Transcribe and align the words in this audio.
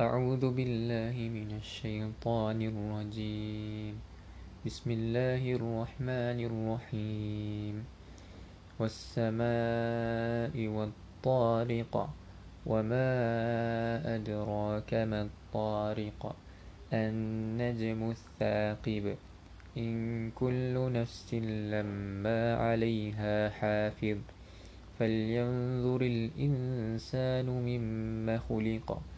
أعوذ 0.00 0.54
بالله 0.54 1.28
من 1.28 1.58
الشيطان 1.58 2.62
الرجيم. 2.62 4.00
بسم 4.66 4.90
الله 4.90 5.42
الرحمن 5.52 6.38
الرحيم. 6.38 7.86
والسماء 8.80 10.54
والطارق 10.68 12.10
وما 12.66 13.10
أدراك 14.14 14.94
ما 14.94 15.22
الطارق. 15.22 16.36
النجم 16.92 18.10
الثاقب. 18.10 19.16
إن 19.78 20.30
كل 20.30 20.92
نفس 20.92 21.34
لما 21.74 22.54
عليها 22.54 23.50
حافظ. 23.50 24.18
فلينظر 24.98 26.00
الإنسان 26.02 27.46
مما 27.46 28.38
خلق. 28.38 29.17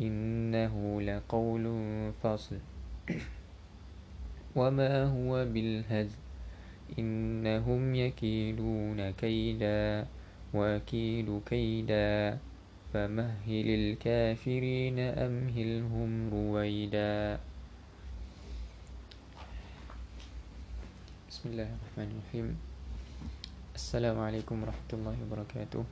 إنه 0.00 1.00
لقول 1.02 1.64
فصل. 2.22 2.58
وما 4.56 5.04
هو 5.04 5.44
بالهزل؟ 5.44 6.20
إنهم 6.98 7.94
يكيدون 7.94 9.10
كيدا 9.10 10.06
وأكيد 10.54 11.28
كيدا 11.46 12.38
فمهل 12.92 13.66
الكافرين 13.80 14.98
أمهلهم 14.98 16.10
رويدا. 16.30 17.40
بسم 21.28 21.44
الله 21.50 21.68
الرحمن 21.76 22.08
الرحيم. 22.14 22.46
السلام 23.74 24.16
عليكم 24.18 24.56
ورحمة 24.62 24.90
الله 24.92 25.16
وبركاته. 25.26 25.84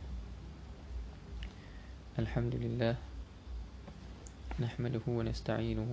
الحمد 2.19 2.55
لله 2.55 3.14
نحمده 4.55 5.03
ونستعينه 5.03 5.91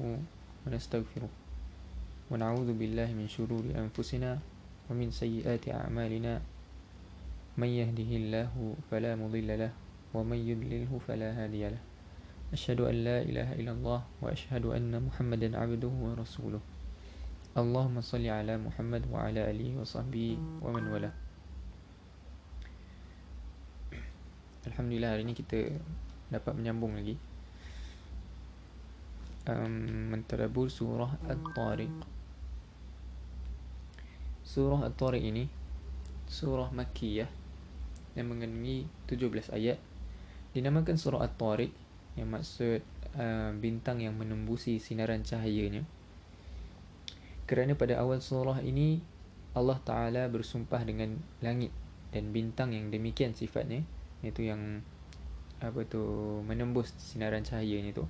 ونستغفره 0.70 1.32
ونعوذ 2.30 2.70
بالله 2.78 3.10
من 3.18 3.26
شرور 3.26 3.66
أنفسنا 3.74 4.38
ومن 4.86 5.10
سيئات 5.10 5.66
أعمالنا. 5.66 6.46
من 7.58 7.70
يهده 7.74 8.12
الله 8.22 8.54
فلا 8.86 9.18
مضل 9.18 9.50
له 9.50 9.74
ومن 10.14 10.40
يضلله 10.46 10.92
فلا 11.10 11.34
هادي 11.42 11.74
له. 11.74 11.82
أشهد 12.54 12.86
أن 12.86 12.96
لا 13.02 13.26
إله 13.26 13.50
إلا 13.58 13.74
الله 13.74 14.00
وأشهد 14.22 14.70
أن 14.70 14.94
محمدا 15.10 15.58
عبده 15.58 15.90
ورسوله. 15.90 16.62
اللهم 17.58 17.98
صل 18.06 18.26
على 18.30 18.62
محمد 18.62 19.10
وعلى 19.10 19.42
آله 19.42 19.82
وصحبه 19.82 20.38
ومن 20.62 20.86
والاه. 20.86 21.16
Alhamdulillah 24.70 25.18
hari 25.18 25.26
ini 25.26 25.34
kita 25.34 25.82
dapat 26.30 26.54
menyambung 26.54 26.94
lagi. 26.94 27.31
Mentadabur 29.50 30.70
surah 30.70 31.18
At-Tariq. 31.26 31.94
Surah 34.46 34.86
At-Tariq 34.86 35.24
ini 35.26 35.50
surah 36.30 36.70
Makkiyah 36.70 37.30
yang 38.14 38.28
mengandungi 38.30 38.86
17 39.10 39.50
ayat. 39.58 39.82
Dinamakan 40.54 41.00
surah 41.00 41.26
At-Tariq 41.26 41.74
yang 42.20 42.30
maksud 42.30 42.86
uh, 43.18 43.52
bintang 43.58 44.04
yang 44.04 44.14
menembusi 44.14 44.78
sinaran 44.78 45.26
cahayanya. 45.26 45.88
Kerana 47.50 47.74
pada 47.74 47.98
awal 47.98 48.22
surah 48.22 48.62
ini 48.62 49.02
Allah 49.58 49.80
Ta'ala 49.84 50.32
bersumpah 50.32 50.86
dengan 50.88 51.20
langit 51.44 51.74
dan 52.14 52.30
bintang 52.32 52.72
yang 52.78 52.94
demikian 52.94 53.34
sifatnya. 53.34 53.82
Iaitu 54.22 54.48
yang 54.48 54.86
apa 55.62 55.86
tu 55.86 56.02
menembus 56.46 56.94
sinaran 56.98 57.46
cahayanya 57.46 57.94
tu 57.94 58.06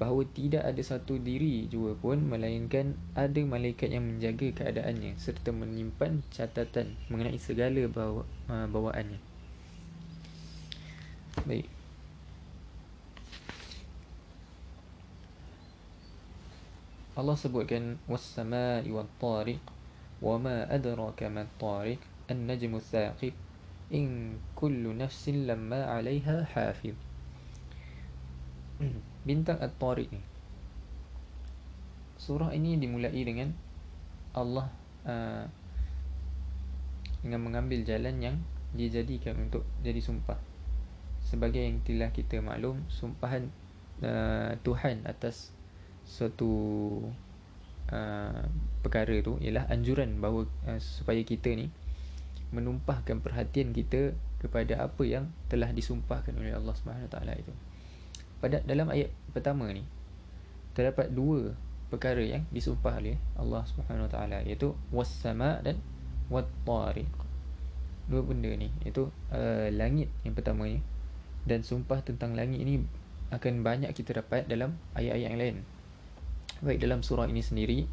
bahawa 0.00 0.24
tidak 0.32 0.64
ada 0.64 0.80
satu 0.80 1.20
diri 1.20 1.68
juga 1.68 1.92
pun 1.92 2.16
melainkan 2.24 2.96
ada 3.12 3.36
malaikat 3.44 3.92
yang 3.92 4.08
menjaga 4.08 4.48
keadaannya 4.48 5.20
serta 5.20 5.52
menyimpan 5.52 6.24
catatan 6.32 6.96
mengenai 7.12 7.36
segala 7.36 7.84
bawa, 7.84 8.24
uh, 8.48 8.64
bawaannya. 8.64 9.20
Baik. 11.44 11.68
Allah 17.12 17.36
sebutkan 17.36 18.00
was-samaa'i 18.08 18.88
wat-tariq 18.88 19.60
wa 20.24 20.40
ma 20.40 20.64
adraka 20.64 21.28
mat-tariq 21.28 22.00
an-najmu 22.32 22.80
ats-tsaqib 22.80 23.36
in 23.92 24.40
kullu 24.56 24.96
nafsin 24.96 25.44
lamma 25.44 25.84
'alayha 25.84 26.48
hafiz 26.56 26.96
bintang 29.24 29.60
At-Tariq 29.60 30.08
ni. 30.12 30.22
Surah 32.20 32.52
ini 32.52 32.76
dimulai 32.76 33.16
dengan 33.24 33.52
Allah 34.36 34.68
uh, 35.08 35.44
dengan 37.20 37.40
mengambil 37.44 37.84
jalan 37.84 38.16
yang 38.20 38.36
dijadikan 38.72 39.36
untuk 39.40 39.66
jadi 39.84 40.00
sumpah. 40.00 40.38
Sebagai 41.20 41.60
yang 41.60 41.84
telah 41.84 42.12
kita 42.12 42.40
maklum 42.40 42.80
sumpahan 42.88 43.52
uh, 44.00 44.56
Tuhan 44.64 45.04
atas 45.04 45.52
suatu 46.08 46.52
uh, 47.92 48.42
perkara 48.80 49.20
tu 49.20 49.36
ialah 49.38 49.68
anjuran 49.68 50.18
bahawa 50.18 50.48
uh, 50.66 50.80
supaya 50.80 51.20
kita 51.22 51.52
ni 51.52 51.68
menumpahkan 52.50 53.22
perhatian 53.22 53.70
kita 53.70 54.16
kepada 54.42 54.82
apa 54.82 55.02
yang 55.06 55.30
telah 55.46 55.70
disumpahkan 55.70 56.34
oleh 56.34 56.56
Allah 56.56 56.74
Subhanahu 56.74 57.06
Taala 57.12 57.36
itu 57.36 57.52
pada 58.40 58.64
dalam 58.64 58.88
ayat 58.88 59.12
pertama 59.36 59.68
ni 59.70 59.84
terdapat 60.72 61.12
dua 61.12 61.52
perkara 61.92 62.22
yang 62.22 62.46
disumpah 62.54 62.96
oleh 62.96 63.18
Allah 63.36 63.66
Subhanahu 63.68 64.06
Wa 64.08 64.12
Taala 64.12 64.38
iaitu 64.46 64.72
was-sama 64.94 65.58
dan 65.60 65.82
wat-tariq. 66.30 67.10
Dua 68.06 68.22
benda 68.24 68.50
ni 68.54 68.70
iaitu 68.86 69.10
uh, 69.30 69.68
langit 69.74 70.08
yang 70.24 70.34
pertama 70.34 70.66
ni 70.66 70.80
dan 71.44 71.66
sumpah 71.66 72.00
tentang 72.00 72.38
langit 72.38 72.62
ini 72.62 72.86
akan 73.34 73.62
banyak 73.62 73.90
kita 73.94 74.22
dapat 74.22 74.46
dalam 74.46 74.78
ayat-ayat 74.94 75.26
yang 75.30 75.38
lain. 75.38 75.56
Baik 76.62 76.78
dalam 76.82 77.02
surah 77.02 77.26
ini 77.26 77.42
sendiri 77.42 77.86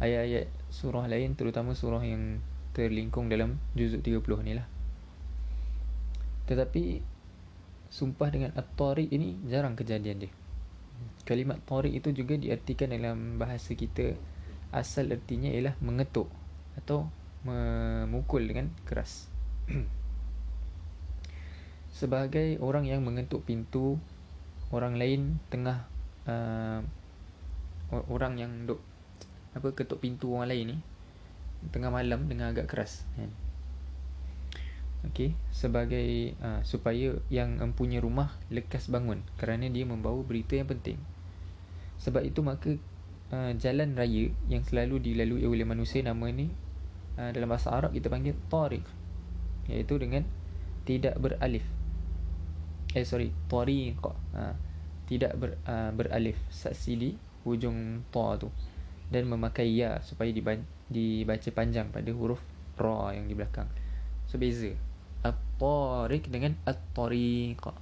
ayat-ayat 0.00 0.48
surah 0.68 1.08
lain 1.08 1.36
terutama 1.36 1.72
surah 1.72 2.04
yang 2.04 2.40
terlingkung 2.76 3.32
dalam 3.32 3.56
juzuk 3.72 4.04
30 4.04 4.44
ni 4.44 4.52
lah. 4.56 4.68
Tetapi 6.46 7.15
sumpah 7.96 8.28
dengan 8.28 8.52
at-tariq 8.52 9.08
ini 9.08 9.40
jarang 9.48 9.72
kejadian 9.72 10.28
dia. 10.28 10.32
Kalimat 11.24 11.64
tariq 11.64 11.96
itu 11.96 12.12
juga 12.12 12.36
diartikan 12.36 12.92
dalam 12.92 13.40
bahasa 13.40 13.72
kita 13.72 14.12
asal 14.68 15.08
artinya 15.08 15.48
ialah 15.48 15.72
mengetuk 15.80 16.28
atau 16.76 17.08
memukul 17.48 18.44
dengan 18.44 18.68
keras. 18.84 19.32
Sebagai 21.98 22.60
orang 22.60 22.84
yang 22.84 23.00
mengetuk 23.00 23.48
pintu 23.48 23.96
orang 24.68 25.00
lain 25.00 25.40
tengah 25.48 25.88
uh, 26.28 26.84
orang 28.12 28.36
yang 28.36 28.52
duk 28.68 28.82
apa 29.56 29.72
ketuk 29.72 30.04
pintu 30.04 30.36
orang 30.36 30.52
lain 30.52 30.66
ni 30.68 30.78
tengah 31.72 31.88
malam 31.88 32.28
dengan 32.28 32.52
agak 32.52 32.68
keras 32.68 33.08
kan. 33.16 33.32
Okey, 35.06 35.38
sebagai 35.54 36.34
uh, 36.42 36.60
supaya 36.66 37.14
yang 37.30 37.62
mempunyai 37.62 38.02
rumah 38.02 38.34
lekas 38.50 38.90
bangun 38.90 39.22
kerana 39.38 39.70
dia 39.70 39.86
membawa 39.86 40.18
berita 40.26 40.58
yang 40.58 40.66
penting. 40.66 40.98
Sebab 42.02 42.26
itu 42.26 42.42
maka 42.42 42.74
uh, 43.30 43.54
jalan 43.54 43.94
raya 43.94 44.34
yang 44.50 44.66
selalu 44.66 44.98
dilalui 44.98 45.46
oleh 45.46 45.62
manusia 45.62 46.02
nama 46.02 46.26
ni 46.34 46.50
uh, 47.16 47.30
dalam 47.30 47.46
bahasa 47.46 47.70
Arab 47.70 47.94
kita 47.94 48.10
panggil 48.10 48.34
tariq 48.50 48.82
iaitu 49.70 49.94
dengan 49.98 50.26
tidak 50.82 51.14
beralif. 51.22 51.62
Eh 52.90 53.06
sorry, 53.06 53.30
tariq. 53.46 54.02
Uh, 54.34 54.54
tidak 55.06 55.38
ber, 55.38 55.54
uh, 55.70 55.94
beralif 55.94 56.34
saksi 56.50 56.92
di 56.98 57.10
hujung 57.46 58.02
ta 58.10 58.34
tu 58.42 58.50
dan 59.06 59.30
memakai 59.30 59.70
ya 59.70 60.02
supaya 60.02 60.34
dibaca 60.34 61.48
panjang 61.54 61.94
pada 61.94 62.10
huruf 62.10 62.42
ra 62.74 63.14
yang 63.14 63.30
di 63.30 63.38
belakang. 63.38 63.70
So 64.26 64.34
beza 64.42 64.74
At-Tariq 65.56 66.28
dengan 66.28 66.52
At-Tariq 66.68 67.64
ha, 67.64 67.72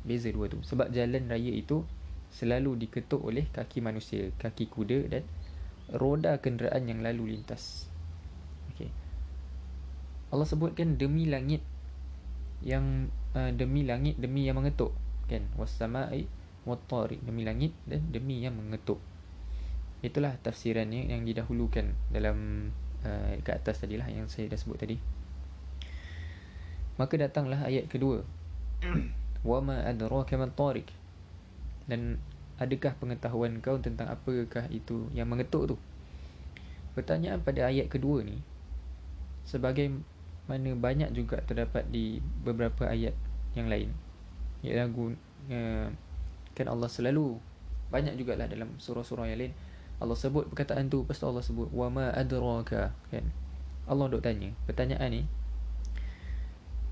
Beza 0.00 0.32
dua 0.32 0.48
tu 0.48 0.64
Sebab 0.64 0.88
jalan 0.88 1.28
raya 1.28 1.52
itu 1.52 1.84
selalu 2.32 2.80
diketuk 2.80 3.20
oleh 3.20 3.44
kaki 3.52 3.84
manusia, 3.84 4.32
kaki 4.40 4.72
kuda 4.72 5.12
dan 5.12 5.26
roda 5.92 6.38
kenderaan 6.40 6.86
yang 6.88 7.04
lalu 7.04 7.36
lintas. 7.36 7.90
Okey. 8.72 8.88
Allah 10.30 10.46
sebutkan 10.46 10.94
demi 10.96 11.26
langit 11.26 11.60
yang 12.64 13.10
uh, 13.34 13.50
demi 13.50 13.82
langit 13.82 14.16
demi 14.16 14.46
yang 14.46 14.62
mengetuk 14.62 14.94
kan 15.26 15.42
was-sama'i 15.58 16.28
wat-tariq 16.64 17.20
demi 17.26 17.42
langit 17.42 17.74
dan 17.84 18.00
demi 18.14 18.40
yang 18.40 18.54
mengetuk. 18.54 19.02
Itulah 20.00 20.38
tafsirannya 20.40 21.12
yang 21.12 21.26
didahulukan 21.26 21.92
dalam 22.08 22.70
uh, 23.04 23.36
kat 23.44 23.60
atas 23.60 23.84
tadilah 23.84 24.08
yang 24.08 24.30
saya 24.30 24.48
dah 24.48 24.56
sebut 24.56 24.78
tadi. 24.80 25.19
Maka 27.00 27.16
datanglah 27.16 27.64
ayat 27.64 27.88
kedua. 27.88 28.20
Wa 29.48 29.64
ma 29.64 29.80
adraka 29.80 30.36
man 30.36 30.52
tariq. 30.52 30.92
Dan 31.88 32.20
adakah 32.60 32.92
pengetahuan 33.00 33.64
kau 33.64 33.80
tentang 33.80 34.12
apakah 34.12 34.68
itu 34.68 35.08
yang 35.16 35.32
mengetuk 35.32 35.72
tu? 35.72 35.76
Pertanyaan 36.92 37.40
pada 37.40 37.72
ayat 37.72 37.88
kedua 37.88 38.20
ni 38.20 38.44
sebagai 39.48 39.88
mana 40.44 40.76
banyak 40.76 41.16
juga 41.16 41.40
terdapat 41.48 41.88
di 41.88 42.20
beberapa 42.44 42.84
ayat 42.84 43.16
yang 43.56 43.72
lain. 43.72 43.88
Ialah 44.60 44.86
guna, 44.92 45.16
uh, 45.48 45.88
kan 46.52 46.68
Allah 46.68 46.92
selalu 46.92 47.40
banyak 47.90 48.14
jugalah 48.20 48.46
dalam 48.46 48.76
surah-surah 48.78 49.26
yang 49.32 49.40
lain 49.40 49.52
Allah 50.00 50.16
sebut 50.16 50.48
perkataan 50.48 50.88
tu 50.88 51.04
Lepas 51.04 51.20
tu 51.20 51.26
Allah 51.28 51.44
sebut 51.44 51.68
Wa 51.74 51.92
ma 51.92 52.08
adraka 52.14 52.94
Kan 53.12 53.28
Allah 53.84 54.06
duk 54.08 54.22
tanya 54.24 54.54
Pertanyaan 54.64 55.10
ni 55.10 55.22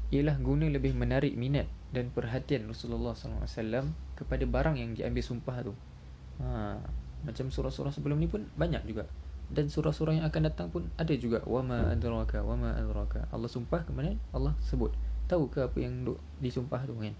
Ialah 0.08 0.40
guna 0.40 0.72
lebih 0.72 0.96
menarik 0.96 1.36
minat 1.36 1.68
Dan 1.92 2.08
perhatian 2.08 2.64
Rasulullah 2.64 3.12
SAW 3.12 3.92
Kepada 4.16 4.44
barang 4.48 4.80
yang 4.80 4.96
diambil 4.96 5.20
sumpah 5.20 5.56
tu. 5.60 5.76
Ha, 6.40 6.80
Macam 7.28 7.52
surah-surah 7.52 7.92
sebelum 7.92 8.16
ni 8.16 8.28
pun 8.28 8.48
Banyak 8.56 8.88
juga. 8.88 9.04
Dan 9.52 9.68
surah-surah 9.68 10.16
yang 10.16 10.26
akan 10.28 10.42
datang 10.48 10.68
pun 10.72 10.88
Ada 10.96 11.12
juga. 11.20 11.44
Wa 11.44 11.60
ma 11.60 11.92
adraka 11.92 12.40
Wa 12.40 12.56
ma 12.56 12.72
adraka. 12.72 13.28
Allah 13.28 13.52
sumpah 13.52 13.84
kemudian 13.84 14.16
Allah 14.32 14.56
sebut. 14.64 14.96
Tahu 15.28 15.52
ke 15.52 15.68
apa 15.68 15.76
yang 15.76 16.08
duk 16.08 16.16
disumpah 16.40 16.88
tu 16.88 16.96
kan? 16.96 17.12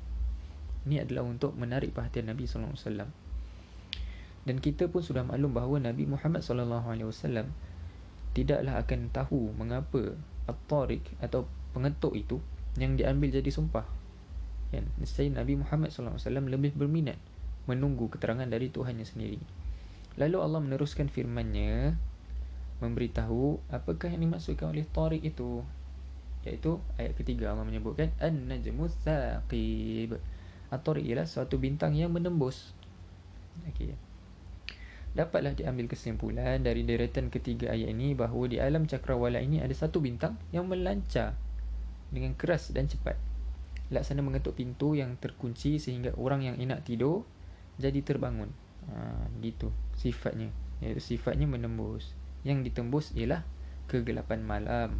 Ini 0.88 1.05
adalah 1.05 1.29
untuk 1.29 1.52
menarik 1.61 1.93
perhatian 1.93 2.32
Nabi 2.32 2.49
SAW 2.49 3.12
dan 4.49 4.64
kita 4.64 4.88
pun 4.88 5.05
sudah 5.05 5.29
maklum 5.29 5.52
bahawa 5.52 5.76
Nabi 5.76 6.08
Muhammad 6.08 6.40
wasallam 6.40 7.52
tidaklah 8.32 8.81
akan 8.81 9.12
tahu 9.12 9.52
mengapa 9.52 10.17
at-tariq 10.49 11.05
atau 11.20 11.44
pengetuk 11.76 12.17
itu 12.17 12.40
yang 12.79 12.97
diambil 12.97 13.29
jadi 13.35 13.51
sumpah. 13.51 13.87
Kan? 14.73 14.85
Saya 15.05 15.33
Nabi 15.33 15.59
Muhammad 15.59 15.93
wasallam 15.93 16.49
lebih 16.49 16.73
berminat 16.77 17.17
menunggu 17.69 18.09
keterangan 18.09 18.49
dari 18.49 18.73
Tuhannya 18.73 19.05
sendiri. 19.05 19.41
Lalu 20.19 20.37
Allah 20.41 20.61
meneruskan 20.65 21.13
firman-Nya 21.13 21.95
memberitahu 22.79 23.59
apakah 23.75 24.11
yang 24.11 24.23
dimaksudkan 24.31 24.71
oleh 24.71 24.87
tariq 24.87 25.23
itu 25.23 25.67
iaitu 26.47 26.79
ayat 26.97 27.19
ketiga 27.19 27.51
Allah 27.53 27.67
menyebutkan 27.67 28.15
an-najmu 28.23 28.87
saqib. 29.03 30.17
At-tariq 30.69 31.05
ialah 31.05 31.27
suatu 31.27 31.59
bintang 31.59 31.97
yang 31.99 32.15
menembus. 32.15 32.73
Okey 33.69 34.09
dapatlah 35.19 35.57
diambil 35.57 35.91
kesimpulan 35.91 36.63
dari 36.63 36.85
deretan 36.85 37.33
ketiga 37.33 37.75
ayat 37.75 37.91
ini 37.91 38.15
bahawa 38.15 38.45
di 38.47 38.63
alam 38.63 38.85
cakrawala 38.87 39.43
ini 39.43 39.59
ada 39.59 39.73
satu 39.73 39.99
bintang 39.99 40.39
yang 40.55 40.69
melancar 40.69 41.35
dengan 42.13 42.33
keras 42.35 42.73
dan 42.73 42.89
cepat. 42.89 43.17
Laksana 43.89 44.21
mengetuk 44.21 44.57
pintu 44.57 44.93
yang 44.93 45.17
terkunci 45.17 45.81
sehingga 45.81 46.13
orang 46.21 46.45
yang 46.45 46.57
ingat 46.61 46.85
tidur 46.85 47.25
jadi 47.81 48.05
terbangun. 48.05 48.53
Ha, 48.89 49.29
gitu 49.41 49.73
sifatnya. 49.97 50.53
Iaitu 50.85 51.01
sifatnya 51.01 51.49
menembus. 51.49 52.13
Yang 52.45 52.73
ditembus 52.73 53.17
ialah 53.17 53.45
kegelapan 53.89 54.45
malam. 54.45 54.91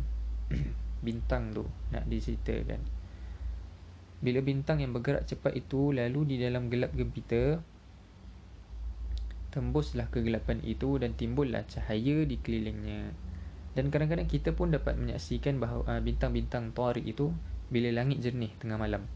bintang 1.07 1.55
tu 1.55 1.65
nak 1.95 2.05
diceritakan. 2.11 2.83
Bila 4.19 4.43
bintang 4.43 4.83
yang 4.83 4.91
bergerak 4.91 5.31
cepat 5.31 5.55
itu 5.55 5.95
lalu 5.95 6.35
di 6.35 6.37
dalam 6.43 6.67
gelap 6.67 6.91
gempita, 6.91 7.63
tembuslah 9.55 10.11
kegelapan 10.11 10.59
itu 10.67 10.99
dan 10.99 11.15
timbullah 11.15 11.63
cahaya 11.71 12.27
di 12.27 12.37
kelilingnya. 12.43 13.15
Dan 13.79 13.95
kadang-kadang 13.95 14.27
kita 14.27 14.51
pun 14.59 14.75
dapat 14.75 14.99
menyaksikan 14.99 15.63
bahawa 15.63 15.87
uh, 15.87 16.03
bintang-bintang 16.03 16.75
tarik 16.75 17.07
itu 17.07 17.31
bila 17.71 17.95
langit 17.95 18.19
jernih 18.19 18.51
tengah 18.59 18.75
malam. 18.75 19.07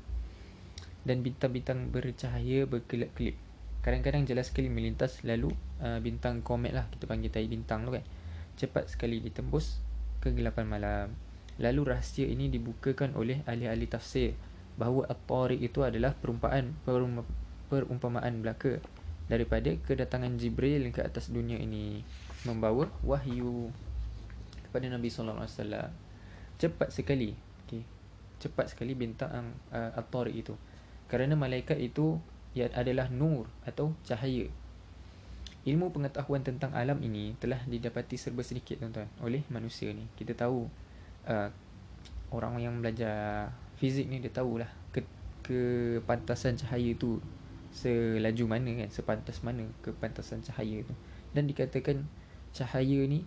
Dan 1.03 1.26
bintang-bintang 1.26 1.91
bercahaya 1.91 2.62
berkelip-kelip. 2.70 3.35
Kadang-kadang 3.82 4.23
jelas 4.23 4.55
sekali 4.55 4.70
melintas 4.70 5.26
lalu 5.26 5.50
uh, 5.82 5.99
bintang 5.99 6.47
komet 6.47 6.70
lah 6.70 6.87
kita 6.94 7.11
panggil 7.11 7.35
tai 7.35 7.50
bintang 7.50 7.91
tu 7.91 7.99
kan. 7.99 8.06
Cepat 8.55 8.87
sekali 8.87 9.19
ditembus 9.19 9.82
kegelapan 10.23 10.70
malam. 10.70 11.06
Lalu 11.58 11.99
rahsia 11.99 12.31
ini 12.31 12.47
dibukakan 12.47 13.19
oleh 13.19 13.43
ahli-ahli 13.50 13.91
tafsir 13.91 14.38
bahawa 14.79 15.11
at-tariq 15.11 15.58
itu 15.58 15.82
adalah 15.82 16.15
perumpamaan 16.15 16.79
perumpamaan 17.67 18.38
belaka 18.38 18.79
daripada 19.26 19.75
kedatangan 19.75 20.38
Jibril 20.38 20.87
ke 20.94 21.03
atas 21.03 21.35
dunia 21.35 21.58
ini 21.58 22.06
membawa 22.47 22.87
wahyu 23.03 23.75
kepada 24.72 24.88
Nabi 24.88 25.12
sallallahu 25.12 25.44
alaihi 25.44 25.52
wasallam. 25.52 25.90
Cepat 26.56 26.88
sekali 26.88 27.36
okey. 27.69 27.84
Cepat 28.40 28.72
sekali 28.72 28.96
bintang 28.96 29.52
uh, 29.69 29.92
at-tariq 29.92 30.32
itu. 30.32 30.56
Kerana 31.12 31.36
malaikat 31.36 31.76
itu 31.76 32.16
ia 32.56 32.72
adalah 32.72 33.12
nur 33.12 33.52
atau 33.69 33.92
cahaya. 34.00 34.48
Ilmu 35.69 35.92
pengetahuan 35.92 36.40
tentang 36.40 36.72
alam 36.72 36.96
ini 37.04 37.36
telah 37.36 37.60
didapati 37.69 38.16
serba 38.16 38.40
sedikit 38.40 38.80
tuan-tuan 38.80 39.12
oleh 39.20 39.44
manusia 39.52 39.92
ni. 39.92 40.08
Kita 40.16 40.32
tahu 40.32 40.66
uh, 41.28 41.48
orang 42.32 42.56
yang 42.58 42.80
belajar 42.80 43.52
fizik 43.76 44.08
ni 44.08 44.24
dia 44.24 44.32
tahulah 44.32 44.72
ke 44.90 45.04
kepantasan 45.44 46.56
cahaya 46.56 46.96
itu 46.96 47.20
selaju 47.74 48.44
mana 48.46 48.70
kan 48.84 48.88
sepantas 48.88 49.44
mana 49.44 49.69
kepantasan 49.84 50.40
cahaya 50.40 50.80
tu. 50.82 50.96
Dan 51.36 51.44
dikatakan 51.44 52.08
cahaya 52.56 53.04
ni 53.04 53.22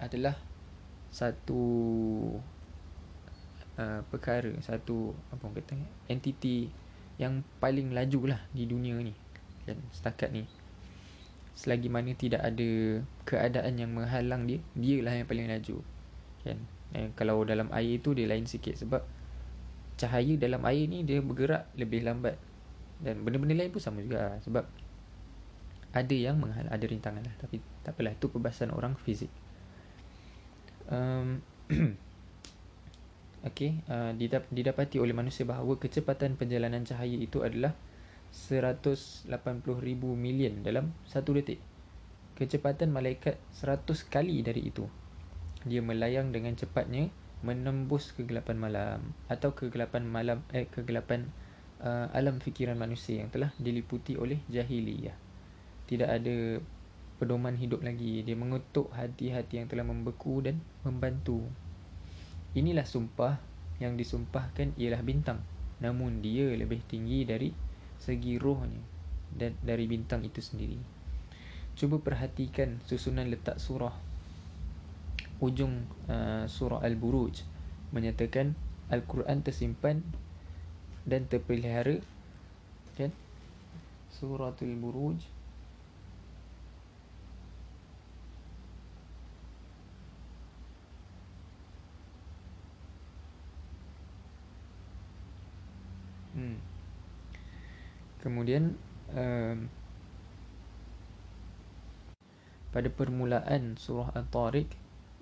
adalah 0.00 0.34
satu 1.12 1.62
uh, 3.76 4.00
perkara 4.08 4.48
satu 4.64 5.12
apa 5.28 5.44
orang 5.44 5.56
kata 5.60 5.76
entiti 6.08 6.72
yang 7.20 7.44
paling 7.60 7.92
laju 7.92 8.32
lah 8.32 8.40
di 8.56 8.64
dunia 8.64 8.96
ni. 8.96 9.12
Kan 9.68 9.78
setakat 9.92 10.32
ni 10.32 10.48
selagi 11.52 11.92
mana 11.92 12.16
tidak 12.16 12.40
ada 12.40 13.04
keadaan 13.28 13.76
yang 13.76 13.92
menghalang 13.92 14.48
dia 14.48 14.58
dia 14.72 15.04
lah 15.04 15.12
yang 15.12 15.28
paling 15.28 15.46
laju. 15.52 15.84
Kan? 16.42 16.58
Eh, 16.96 17.08
kalau 17.12 17.44
dalam 17.44 17.68
air 17.76 18.00
tu 18.00 18.16
dia 18.16 18.24
lain 18.24 18.48
sikit 18.48 18.72
sebab 18.76 19.04
cahaya 20.00 20.34
dalam 20.40 20.64
air 20.64 20.88
ni 20.88 21.04
dia 21.04 21.20
bergerak 21.20 21.68
lebih 21.76 22.08
lambat. 22.08 22.40
Dan 23.04 23.20
benda-benda 23.20 23.52
lain 23.58 23.70
pun 23.70 23.82
sama 23.84 24.00
juga 24.00 24.40
sebab 24.40 24.64
ada 25.92 26.16
yang 26.16 26.40
menghal 26.40 26.64
ada 26.72 26.84
rintangan 26.88 27.20
lah. 27.20 27.36
Tapi 27.36 27.60
tak 27.84 28.00
apalah 28.00 28.16
itu 28.16 28.26
perbahasan 28.32 28.72
orang 28.72 28.96
fizik 28.96 29.28
um, 30.92 31.40
Okey, 33.42 33.82
uh, 33.90 34.14
didap- 34.14 34.46
didapati 34.54 35.02
oleh 35.02 35.10
manusia 35.10 35.42
bahawa 35.42 35.74
kecepatan 35.74 36.38
perjalanan 36.38 36.86
cahaya 36.86 37.18
itu 37.18 37.42
adalah 37.42 37.74
180,000 38.30 39.26
million 40.14 40.54
dalam 40.62 40.94
satu 41.10 41.34
detik. 41.34 41.58
Kecepatan 42.38 42.94
malaikat 42.94 43.42
100 43.58 44.06
kali 44.06 44.46
dari 44.46 44.70
itu. 44.70 44.86
Dia 45.66 45.82
melayang 45.82 46.30
dengan 46.30 46.54
cepatnya 46.54 47.10
menembus 47.42 48.14
kegelapan 48.14 48.56
malam 48.62 49.00
atau 49.26 49.50
kegelapan 49.58 50.06
malam 50.06 50.46
eh 50.54 50.70
kegelapan 50.70 51.26
uh, 51.82 52.06
alam 52.14 52.38
fikiran 52.38 52.78
manusia 52.78 53.18
yang 53.18 53.28
telah 53.34 53.50
diliputi 53.58 54.14
oleh 54.14 54.38
jahiliyah. 54.46 55.18
Tidak 55.90 56.06
ada 56.06 56.62
pedoman 57.22 57.54
hidup 57.54 57.86
lagi. 57.86 58.26
Dia 58.26 58.34
mengutuk 58.34 58.90
hati-hati 58.90 59.62
yang 59.62 59.70
telah 59.70 59.86
membeku 59.86 60.42
dan 60.42 60.58
membantu. 60.82 61.46
Inilah 62.58 62.82
sumpah 62.82 63.38
yang 63.78 63.94
disumpahkan 63.94 64.74
ialah 64.74 65.06
bintang. 65.06 65.38
Namun 65.78 66.18
dia 66.18 66.50
lebih 66.50 66.82
tinggi 66.90 67.22
dari 67.22 67.54
segi 68.02 68.42
rohnya 68.42 68.82
dan 69.30 69.54
dari 69.62 69.86
bintang 69.86 70.26
itu 70.26 70.42
sendiri. 70.42 70.82
Cuba 71.78 72.02
perhatikan 72.02 72.82
susunan 72.90 73.30
letak 73.30 73.62
surah. 73.62 73.94
Ujung 75.38 75.86
uh, 76.10 76.50
surah 76.50 76.82
Al-Buruj 76.82 77.46
menyatakan 77.94 78.58
Al-Quran 78.90 79.46
tersimpan 79.46 80.02
dan 81.06 81.26
terpelihara 81.30 81.98
kan 82.94 83.10
suratul 84.12 84.76
buruj 84.76 85.18
hmm 96.36 96.56
kemudian 98.22 98.78
um, 99.12 99.66
pada 102.72 102.88
permulaan 102.88 103.76
surah 103.76 104.14
At-Tariq 104.16 104.70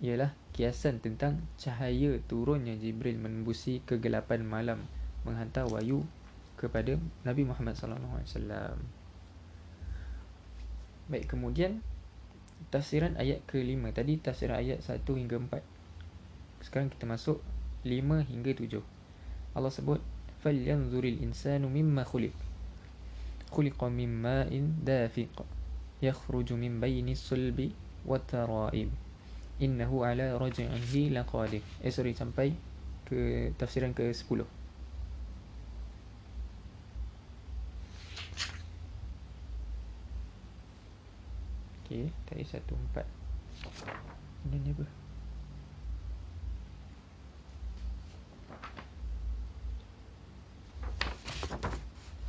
ialah 0.00 0.32
kiasan 0.54 1.02
tentang 1.02 1.42
cahaya 1.58 2.22
turunnya 2.30 2.78
Jibril 2.78 3.18
menembusi 3.18 3.82
kegelapan 3.84 4.46
malam 4.46 4.86
menghantar 5.26 5.68
wahyu 5.68 6.06
kepada 6.56 6.96
Nabi 7.26 7.42
Muhammad 7.48 7.76
sallallahu 7.76 8.20
alaihi 8.20 8.30
wasallam. 8.30 8.76
Baik, 11.10 11.26
kemudian 11.26 11.82
tafsiran 12.70 13.16
ayat 13.18 13.42
ke-5 13.48 13.82
tadi 13.90 14.20
tafsiran 14.20 14.60
ayat 14.62 14.78
1 14.84 15.02
hingga 15.02 15.36
4. 15.42 15.58
Sekarang 16.62 16.88
kita 16.92 17.08
masuk 17.08 17.42
5 17.82 18.30
hingga 18.30 18.52
7. 18.54 18.78
Allah 19.56 19.72
sebut 19.72 19.98
falyanzuril 20.44 21.18
insanu 21.24 21.66
mimma 21.66 22.06
khuliq. 22.06 22.49
Khuliqa 23.50 23.90
min 23.90 24.10
ma'in 24.22 24.78
dafiq 24.86 25.34
yakhruju 26.00 26.56
min 26.56 26.80
bayni 26.80 27.18
sulbi 27.18 27.74
wa 28.06 28.16
tara'ib. 28.18 28.88
Innahu 29.60 30.06
ala 30.06 30.38
raj'ihi 30.40 31.12
laqadir. 31.12 31.60
Eh 31.84 31.92
sorry 31.92 32.16
sampai 32.16 32.54
ke 33.04 33.52
tafsiran 33.58 33.92
ke-10. 33.92 34.46
Okey, 41.84 42.06
tadi 42.30 42.46
satu 42.46 42.78
empat. 42.78 43.02
Ini 44.46 44.56
ni 44.62 44.70
apa? 44.70 44.86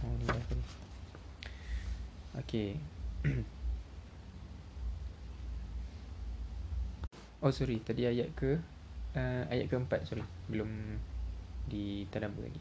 Oh, 0.02 0.14
ni 0.18 0.26
apa 0.28 0.54
ni? 0.58 0.66
Okey. 2.52 2.76
oh, 7.48 7.52
sorry. 7.56 7.80
Tadi 7.80 8.12
ayat 8.12 8.36
ke 8.36 8.60
uh, 9.16 9.48
ayat 9.48 9.72
keempat, 9.72 10.04
sorry. 10.04 10.28
Belum 10.52 10.68
ditadabur 11.72 12.44
lagi. 12.44 12.60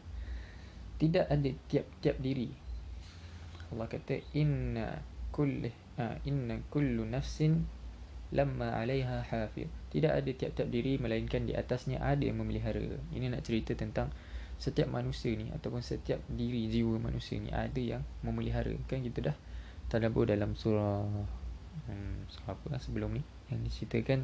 Tidak 0.95 1.27
ada 1.27 1.49
tiap-tiap 1.67 2.23
diri. 2.23 2.47
Allah 3.75 3.91
kata 3.91 4.15
inna 4.31 4.95
kulli 5.35 5.67
ha, 5.99 6.15
inna 6.23 6.63
kullu 6.71 7.03
nafsin 7.03 7.67
lamma 8.31 8.79
'alaiha 8.79 9.27
hafiz 9.27 9.67
tidak 9.91 10.23
ada 10.23 10.31
tiap-tiap 10.31 10.71
diri 10.71 10.95
melainkan 10.99 11.47
di 11.47 11.55
atasnya 11.55 12.03
ada 12.03 12.19
yang 12.19 12.35
memelihara 12.39 12.83
ini 13.15 13.31
nak 13.31 13.47
cerita 13.47 13.71
tentang 13.75 14.11
setiap 14.59 14.91
manusia 14.91 15.31
ni 15.39 15.47
ataupun 15.55 15.79
setiap 15.79 16.19
diri 16.27 16.67
jiwa 16.67 16.99
manusia 16.99 17.39
ni 17.39 17.47
ada 17.47 17.79
yang 17.79 18.03
memelihara 18.27 18.75
kan 18.91 18.99
kita 18.99 19.31
dah 19.31 19.35
tadabbur 19.91 20.23
dalam 20.23 20.55
surah 20.55 21.03
hmm, 21.91 22.31
surah 22.31 22.55
apa 22.55 22.65
lah 22.71 22.79
sebelum 22.79 23.19
ni 23.19 23.23
yang 23.51 23.59
diceritakan 23.67 24.23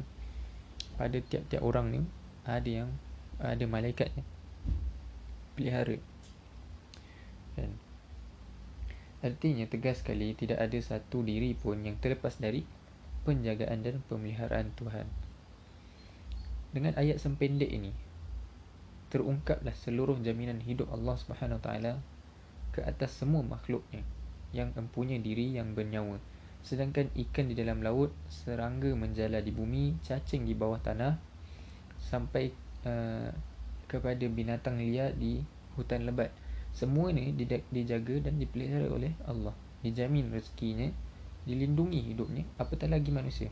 pada 0.96 1.20
tiap-tiap 1.20 1.60
orang 1.60 1.92
ni 1.92 2.00
ada 2.48 2.64
yang 2.64 2.88
ada 3.36 3.68
malaikat 3.68 4.08
yang 4.16 4.26
pelihara. 5.52 6.00
Kan? 7.54 7.70
Artinya 9.20 9.68
tegas 9.68 10.00
sekali 10.00 10.32
tidak 10.32 10.56
ada 10.56 10.78
satu 10.80 11.20
diri 11.20 11.52
pun 11.52 11.84
yang 11.84 12.00
terlepas 12.00 12.40
dari 12.40 12.64
penjagaan 13.28 13.84
dan 13.84 14.00
pemeliharaan 14.08 14.72
Tuhan. 14.78 15.06
Dengan 16.72 16.96
ayat 16.96 17.20
sempendek 17.20 17.68
ini 17.68 17.92
terungkaplah 19.12 19.76
seluruh 19.76 20.16
jaminan 20.24 20.64
hidup 20.64 20.88
Allah 20.88 21.16
Subhanahu 21.20 21.60
taala 21.60 22.00
ke 22.72 22.84
atas 22.84 23.12
semua 23.16 23.40
makhluknya 23.40 24.04
yang 24.52 24.72
mempunyai 24.72 25.20
diri 25.20 25.56
yang 25.56 25.76
bernyawa. 25.76 26.16
Sedangkan 26.64 27.08
ikan 27.14 27.48
di 27.48 27.54
dalam 27.54 27.80
laut, 27.80 28.12
serangga 28.28 28.92
menjala 28.92 29.40
di 29.40 29.52
bumi, 29.54 30.00
cacing 30.04 30.44
di 30.44 30.52
bawah 30.52 30.80
tanah 30.82 31.16
sampai 31.98 32.50
uh, 32.84 33.30
kepada 33.88 34.24
binatang 34.28 34.80
liar 34.80 35.16
di 35.16 35.40
hutan 35.76 36.04
lebat. 36.04 36.34
Semua 36.76 37.10
ni 37.10 37.32
dijaga 37.72 38.28
dan 38.28 38.36
dipelihara 38.36 38.86
oleh 38.92 39.16
Allah. 39.24 39.56
Dijamin 39.78 40.34
rezekinya 40.34 40.90
Dilindungi 41.46 42.12
hidupnya 42.12 42.42
Apatah 42.58 42.90
lagi 42.90 43.14
manusia. 43.14 43.48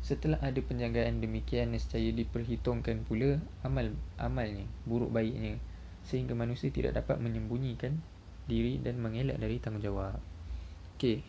Setelah 0.00 0.40
ada 0.40 0.56
penjagaan 0.56 1.20
demikian 1.20 1.76
Nescaya 1.76 2.08
diperhitungkan 2.16 3.04
pula 3.04 3.44
Amal 3.60 3.92
amalnya 4.16 4.64
Buruk 4.88 5.12
baiknya 5.12 5.60
Sehingga 6.00 6.32
manusia 6.32 6.72
tidak 6.72 6.96
dapat 6.96 7.20
menyembunyikan 7.20 8.00
Diri 8.48 8.80
dan 8.80 8.96
mengelak 8.98 9.36
dari 9.36 9.60
tanggungjawab 9.60 10.18
Okey 10.96 11.20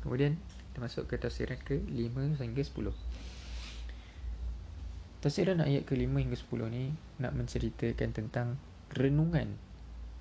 Kemudian 0.00 0.40
Kita 0.72 0.80
masuk 0.80 1.04
ke 1.06 1.20
tafsiran 1.20 1.60
ke 1.60 1.84
5 1.84 2.40
hingga 2.40 2.62
10 2.64 5.20
Tafsiran 5.20 5.60
ayat 5.60 5.84
ke 5.84 5.92
5 5.92 6.08
hingga 6.16 6.36
10 6.36 6.72
ni 6.72 6.96
Nak 7.20 7.32
menceritakan 7.36 8.10
tentang 8.16 8.56
renungan 8.96 9.60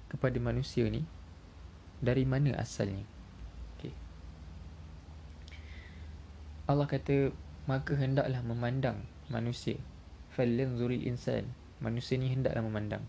kepada 0.10 0.38
manusia 0.40 0.86
ni 0.88 1.04
dari 2.00 2.24
mana 2.28 2.56
asalnya 2.60 3.04
okay. 3.78 3.94
Allah 6.70 6.88
kata 6.90 7.34
maka 7.66 7.98
hendaklah 7.98 8.42
memandang 8.46 9.02
manusia 9.28 9.82
falyanzuril 10.38 11.08
insan 11.08 11.50
manusia 11.82 12.22
ni 12.22 12.30
hendaklah 12.30 12.62
memandang 12.62 13.04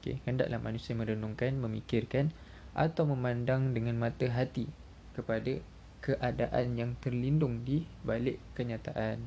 okay. 0.00 0.22
hendaklah 0.24 0.58
manusia 0.58 0.96
merenungkan 0.96 1.60
memikirkan 1.60 2.32
atau 2.78 3.10
memandang 3.10 3.74
dengan 3.74 3.98
mata 3.98 4.30
hati 4.30 4.70
kepada 5.18 5.58
keadaan 5.98 6.78
yang 6.78 6.94
terlindung 7.02 7.66
di 7.66 7.82
balik 8.06 8.38
kenyataan 8.54 9.18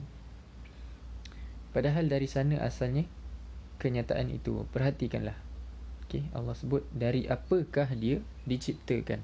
padahal 1.75 2.07
dari 2.07 2.31
sana 2.31 2.63
asalnya 2.63 3.03
kenyataan 3.75 4.31
itu 4.31 4.63
perhatikanlah 4.71 5.51
Okey, 6.11 6.27
Allah 6.35 6.51
sebut 6.51 6.83
dari 6.91 7.23
apakah 7.23 7.87
dia 7.95 8.19
diciptakan. 8.43 9.23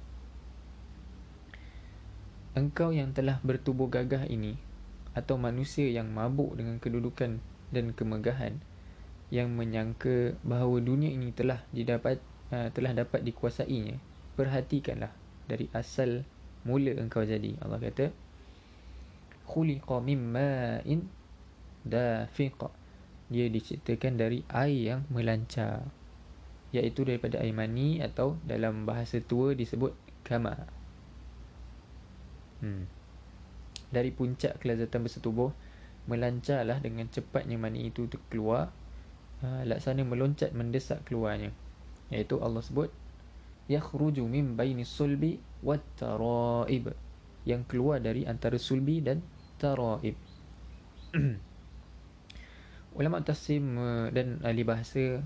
Engkau 2.56 2.96
yang 2.96 3.12
telah 3.12 3.44
bertubuh 3.44 3.92
gagah 3.92 4.24
ini 4.32 4.56
atau 5.12 5.36
manusia 5.36 5.92
yang 5.92 6.08
mabuk 6.16 6.56
dengan 6.56 6.80
kedudukan 6.80 7.44
dan 7.76 7.92
kemegahan 7.92 8.64
yang 9.36 9.52
menyangka 9.52 10.40
bahawa 10.48 10.80
dunia 10.80 11.12
ini 11.12 11.36
telah 11.36 11.60
didapat 11.76 12.24
uh, 12.56 12.72
telah 12.72 12.96
dapat 12.96 13.20
dikuasainya 13.28 14.00
perhatikanlah 14.38 15.12
dari 15.50 15.68
asal 15.74 16.22
mula 16.64 16.94
engkau 16.96 17.26
jadi 17.26 17.58
Allah 17.60 17.82
kata 17.82 18.14
khuliqa 19.50 19.98
mimma 20.04 20.84
in 20.86 21.10
dafiq 21.88 22.60
dia 23.28 23.52
diciptakan 23.52 24.16
dari 24.16 24.40
air 24.48 24.96
yang 24.96 25.02
melancar 25.12 25.84
iaitu 26.72 27.08
daripada 27.08 27.40
air 27.40 27.56
mani 27.56 28.00
atau 28.04 28.36
dalam 28.44 28.84
bahasa 28.84 29.24
tua 29.24 29.56
disebut 29.56 29.96
kama. 30.28 30.68
Hmm. 32.60 32.88
Dari 33.88 34.12
puncak 34.12 34.60
kelazatan 34.60 35.08
bersetubuh 35.08 35.56
melancarlah 36.08 36.80
dengan 36.84 37.08
cepatnya 37.08 37.56
mani 37.60 37.88
itu 37.92 38.08
keluar 38.32 38.72
uh, 39.44 39.64
laksana 39.68 40.08
meloncat 40.08 40.56
mendesak 40.56 41.04
keluarnya 41.04 41.52
iaitu 42.08 42.40
Allah 42.40 42.64
sebut 42.64 42.88
yakhruju 43.68 44.24
min 44.28 44.56
baini 44.56 44.88
sulbi 44.88 45.40
wat 45.64 45.84
taraib 46.00 46.92
yang 47.48 47.64
keluar 47.68 48.00
dari 48.00 48.24
antara 48.28 48.60
sulbi 48.60 49.00
dan 49.04 49.24
taraib 49.60 50.16
ulama 52.98 53.22
tafsir 53.22 53.62
dan 54.10 54.42
ahli 54.42 54.66
bahasa 54.66 55.22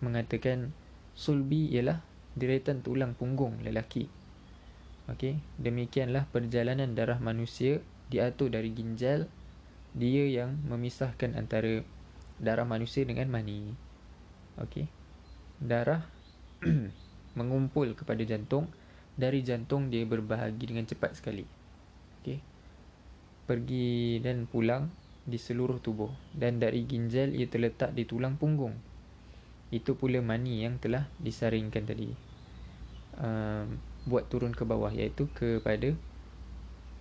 mengatakan 0.00 0.72
sulbi 1.12 1.68
ialah 1.74 2.00
deretan 2.38 2.80
tulang 2.80 3.12
punggung 3.18 3.60
lelaki. 3.60 4.06
Okey, 5.08 5.40
demikianlah 5.58 6.28
perjalanan 6.30 6.94
darah 6.94 7.18
manusia 7.18 7.80
diatur 8.12 8.52
dari 8.52 8.70
ginjal 8.72 9.26
dia 9.96 10.24
yang 10.28 10.56
memisahkan 10.68 11.34
antara 11.34 11.82
darah 12.38 12.68
manusia 12.68 13.02
dengan 13.02 13.28
mani. 13.28 13.74
Okey. 14.62 14.86
Darah 15.58 16.06
mengumpul 17.38 17.94
kepada 17.94 18.18
jantung, 18.26 18.66
dari 19.14 19.46
jantung 19.46 19.86
dia 19.86 20.02
berbahagi 20.02 20.66
dengan 20.66 20.82
cepat 20.82 21.14
sekali. 21.14 21.46
Okey. 22.20 22.38
Pergi 23.46 24.18
dan 24.18 24.50
pulang 24.50 24.90
di 25.22 25.38
seluruh 25.38 25.78
tubuh. 25.78 26.10
Dan 26.34 26.58
dari 26.58 26.82
ginjal 26.82 27.30
ia 27.32 27.46
terletak 27.46 27.94
di 27.94 28.02
tulang 28.02 28.34
punggung. 28.34 28.74
Itu 29.70 29.94
pula 29.94 30.18
mani 30.18 30.66
yang 30.66 30.82
telah 30.82 31.06
disaringkan 31.22 31.86
tadi. 31.86 32.10
Um, 33.18 33.78
buat 34.06 34.26
turun 34.26 34.54
ke 34.54 34.62
bawah 34.66 34.90
iaitu 34.90 35.30
kepada 35.34 35.94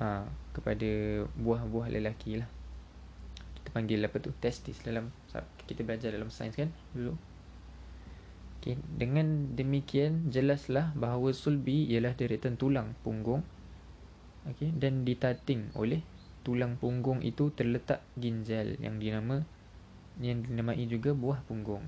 uh, 0.02 0.26
kepada 0.54 0.90
buah-buah 1.38 1.90
lelaki 1.94 2.42
lah. 2.42 2.50
Kita 3.58 3.70
panggil 3.74 4.06
apa 4.06 4.18
tu? 4.22 4.34
Testis 4.38 4.82
dalam 4.82 5.10
kita 5.68 5.84
belajar 5.84 6.16
dalam 6.16 6.32
sains 6.32 6.56
kan 6.56 6.72
dulu 6.96 7.20
okay. 8.60 8.76
dengan 8.98 9.54
demikian 9.54 10.34
jelaslah 10.34 10.92
bahawa 10.98 11.32
sulbi 11.32 11.88
ialah 11.88 12.18
deretan 12.18 12.58
tulang 12.58 12.98
punggung. 13.06 13.46
Okey 14.48 14.72
dan 14.76 15.04
ditating 15.04 15.76
oleh 15.76 16.02
tulang 16.42 16.80
punggung 16.80 17.20
itu 17.20 17.52
terletak 17.52 18.00
ginjal 18.16 18.80
yang 18.80 18.96
dinama 18.98 19.44
yang 20.18 20.42
dinamai 20.42 20.84
juga 20.88 21.12
buah 21.14 21.44
punggung. 21.46 21.84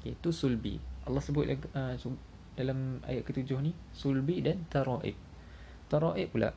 Okey 0.00 0.18
itu 0.18 0.28
sulbi. 0.34 0.78
Allah 1.06 1.22
sebut 1.22 1.46
uh, 1.46 1.94
dalam 2.58 2.98
ayat 3.06 3.22
ketujuh 3.22 3.62
ni 3.62 3.76
sulbi 3.94 4.42
dan 4.42 4.64
taraib 4.72 5.14
taraib 5.86 6.28
pula 6.34 6.50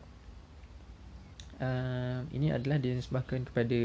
uh, 1.59 2.25
ini 2.33 2.49
adalah 2.49 2.81
dinisbahkan 2.81 3.45
kepada 3.51 3.79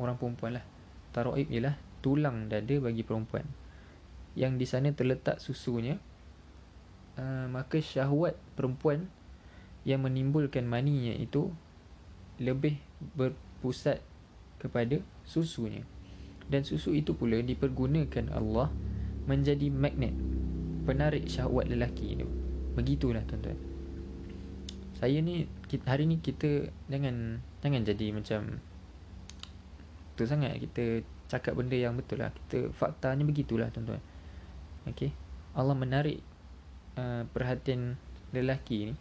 orang 0.00 0.16
perempuan 0.18 0.58
lah. 0.58 0.64
Taraib 1.12 1.46
ialah 1.52 1.76
tulang 2.00 2.48
dada 2.48 2.72
bagi 2.80 3.04
perempuan 3.04 3.44
yang 4.32 4.56
di 4.56 4.64
sana 4.64 4.92
terletak 4.96 5.40
susunya 5.44 6.00
uh, 7.16 7.46
maka 7.48 7.80
syahwat 7.80 8.36
perempuan 8.56 9.08
yang 9.82 10.06
menimbulkan 10.06 10.64
maninya 10.64 11.12
itu 11.12 11.50
lebih 12.38 12.78
berpusat 13.18 14.00
kepada 14.62 15.02
susunya. 15.26 15.82
Dan 16.46 16.62
susu 16.62 16.94
itu 16.94 17.14
pula 17.14 17.42
dipergunakan 17.42 18.30
Allah 18.34 18.70
menjadi 19.26 19.70
magnet 19.70 20.14
penarik 20.86 21.26
syahwat 21.26 21.70
lelaki 21.70 22.18
itu. 22.18 22.26
Begitulah 22.78 23.22
tuan-tuan. 23.26 23.58
Saya 24.98 25.18
ni 25.18 25.50
hari 25.82 26.06
ni 26.06 26.22
kita 26.22 26.70
jangan 26.86 27.42
jangan 27.58 27.82
jadi 27.82 28.06
macam 28.14 28.62
tu 30.14 30.22
sangat. 30.26 30.62
Kita 30.62 31.02
cakap 31.26 31.58
benda 31.58 31.74
yang 31.74 31.98
betul 31.98 32.22
lah. 32.22 32.30
Kita 32.30 32.70
faktanya 32.70 33.26
begitulah 33.26 33.66
tuan-tuan 33.74 34.11
okey 34.88 35.12
Allah 35.52 35.76
menarik 35.76 36.24
uh, 36.96 37.28
perhatian 37.28 38.00
lelaki 38.32 38.92
ni 38.92 38.94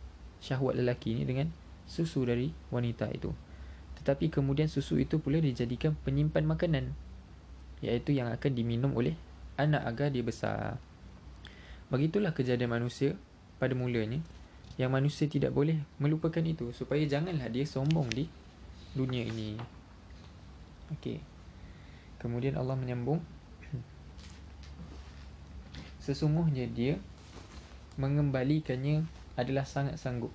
syahwat 0.44 0.76
lelaki 0.76 1.16
ni 1.16 1.24
dengan 1.24 1.54
susu 1.88 2.24
dari 2.24 2.52
wanita 2.74 3.08
itu. 3.14 3.32
Tetapi 4.02 4.34
kemudian 4.34 4.68
susu 4.68 4.98
itu 4.98 5.22
pula 5.22 5.38
dijadikan 5.38 5.94
penyimpan 6.02 6.44
makanan 6.44 6.92
iaitu 7.82 8.14
yang 8.18 8.30
akan 8.34 8.52
diminum 8.54 8.92
oleh 8.98 9.14
anak 9.56 9.86
agar 9.86 10.08
dia 10.10 10.26
besar. 10.26 10.82
Begitulah 11.94 12.34
kejadian 12.34 12.72
manusia 12.72 13.14
pada 13.62 13.78
mulanya 13.78 14.24
yang 14.80 14.90
manusia 14.90 15.28
tidak 15.30 15.54
boleh 15.54 15.78
melupakan 16.02 16.42
itu 16.42 16.74
supaya 16.74 17.04
janganlah 17.06 17.52
dia 17.52 17.68
sombong 17.68 18.10
di 18.10 18.26
dunia 18.96 19.28
ini. 19.28 19.60
Okey. 20.98 21.22
Kemudian 22.18 22.58
Allah 22.58 22.78
menyambung 22.78 23.22
Sesungguhnya 26.02 26.66
dia 26.74 26.98
mengembalikannya 28.02 29.06
adalah 29.38 29.64
sangat 29.64 30.02
sanggup. 30.02 30.34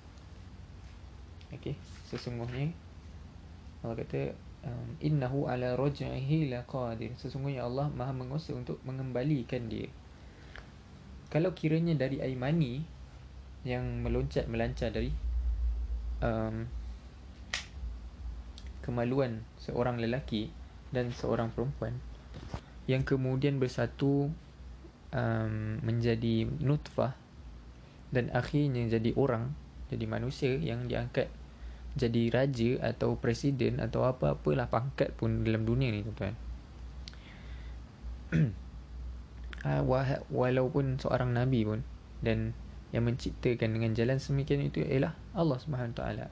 Okey, 1.50 1.74
sesungguhnya 2.10 2.70
Allah 3.82 3.98
kata 4.02 4.34
um, 4.66 4.88
innahu 5.02 5.46
ala 5.50 5.74
raj'ihi 5.74 6.50
laqadir. 6.50 7.14
Sesungguhnya 7.18 7.66
Allah 7.66 7.90
Maha 7.90 8.14
menguasa 8.14 8.54
untuk 8.54 8.78
mengembalikan 8.86 9.66
dia. 9.66 9.90
Kalau 11.30 11.50
kiranya 11.54 11.98
dari 11.98 12.22
air 12.22 12.38
mani 12.38 12.86
yang 13.66 13.82
meloncat 14.06 14.46
melancar 14.46 14.94
dari 14.94 15.10
um, 16.22 16.70
kemaluan 18.86 19.42
seorang 19.58 19.98
lelaki 19.98 20.54
dan 20.94 21.10
seorang 21.10 21.50
perempuan 21.50 21.98
yang 22.86 23.02
kemudian 23.02 23.58
bersatu 23.58 24.30
um, 25.12 25.82
menjadi 25.82 26.48
nutfah 26.62 27.14
dan 28.10 28.30
akhirnya 28.32 28.86
jadi 28.86 29.12
orang 29.18 29.52
jadi 29.90 30.04
manusia 30.06 30.54
yang 30.58 30.86
diangkat 30.90 31.30
jadi 31.96 32.28
raja 32.28 32.70
atau 32.92 33.16
presiden 33.16 33.80
atau 33.80 34.04
apa-apalah 34.04 34.68
pangkat 34.68 35.16
pun 35.16 35.40
dalam 35.42 35.64
dunia 35.64 35.88
ni 35.90 36.04
tuan-tuan. 36.04 36.36
Ah, 39.66 39.82
walaupun 40.30 40.94
seorang 40.94 41.34
nabi 41.34 41.66
pun 41.66 41.82
dan 42.22 42.54
yang 42.94 43.02
menciptakan 43.02 43.74
dengan 43.74 43.98
jalan 43.98 44.22
semikian 44.22 44.62
itu 44.62 44.78
ialah 44.78 45.18
Allah 45.34 45.58
taala. 45.90 46.30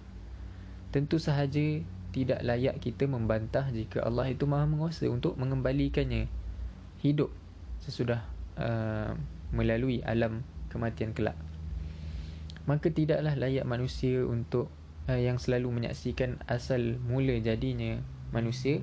Tentu 0.94 1.18
sahaja 1.18 1.82
tidak 2.14 2.46
layak 2.46 2.78
kita 2.78 3.10
membantah 3.10 3.66
jika 3.74 4.06
Allah 4.06 4.30
itu 4.30 4.46
Maha 4.46 4.70
menguasa 4.70 5.10
untuk 5.10 5.34
mengembalikannya. 5.34 6.30
Hidup 7.02 7.34
sesudah 7.82 8.22
uh, 8.58 9.14
melalui 9.54 10.02
alam 10.02 10.42
kematian 10.70 11.14
kelak. 11.14 11.38
Maka 12.64 12.88
tidaklah 12.88 13.36
layak 13.36 13.68
manusia 13.68 14.24
untuk 14.24 14.72
uh, 15.06 15.20
yang 15.20 15.36
selalu 15.36 15.70
menyaksikan 15.70 16.40
asal 16.48 16.98
mula 17.04 17.36
jadinya 17.38 18.00
manusia 18.34 18.80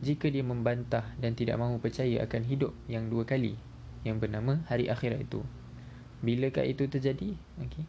jika 0.00 0.32
dia 0.32 0.44
membantah 0.44 1.04
dan 1.20 1.36
tidak 1.36 1.60
mahu 1.60 1.76
percaya 1.78 2.24
akan 2.24 2.42
hidup 2.48 2.72
yang 2.88 3.12
dua 3.12 3.28
kali 3.28 3.56
yang 4.02 4.16
bernama 4.16 4.64
hari 4.68 4.88
akhirat 4.88 5.28
itu. 5.28 5.44
Bilakah 6.20 6.64
itu 6.68 6.88
terjadi? 6.88 7.36
Okey. 7.64 7.84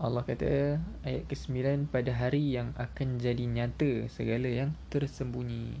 Allah 0.00 0.24
kata 0.24 0.80
ayat 1.04 1.28
ke-9 1.28 1.92
pada 1.92 2.16
hari 2.16 2.56
yang 2.56 2.72
akan 2.80 3.20
jadi 3.20 3.44
nyata 3.44 4.08
segala 4.08 4.48
yang 4.48 4.72
tersembunyi. 4.88 5.76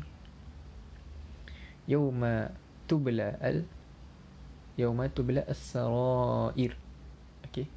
Yauma 1.88 2.52
tubla 2.90 3.38
al 3.38 3.62
yauma 4.74 5.06
tubla 5.06 5.46
as-sarair. 5.46 6.74
Okey. 7.46 7.70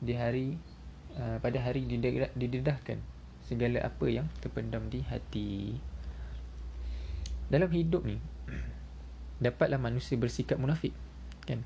Di 0.00 0.16
hari 0.16 0.56
uh, 1.20 1.36
pada 1.44 1.60
hari 1.60 1.84
didedahkan 1.84 2.96
segala 3.44 3.84
apa 3.84 4.06
yang 4.08 4.24
terpendam 4.40 4.88
di 4.88 5.04
hati. 5.04 5.76
Dalam 7.52 7.68
hidup 7.68 8.08
ni 8.08 8.16
dapatlah 9.44 9.76
manusia 9.76 10.16
bersikap 10.16 10.56
munafik 10.56 10.96
kan? 11.44 11.60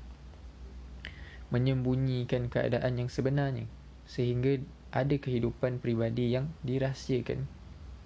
Menyembunyikan 1.55 2.51
keadaan 2.51 2.99
yang 2.99 3.07
sebenarnya 3.07 3.63
sehingga 4.03 4.59
ada 4.91 5.15
kehidupan 5.15 5.79
peribadi 5.79 6.35
yang 6.35 6.51
dirahsiakan 6.67 7.47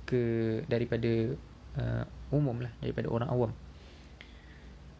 ke 0.05 0.21
daripada 0.69 1.33
uh, 1.81 2.05
umum 2.29 2.61
lah 2.61 2.69
daripada 2.77 3.09
orang 3.09 3.29
awam 3.33 3.51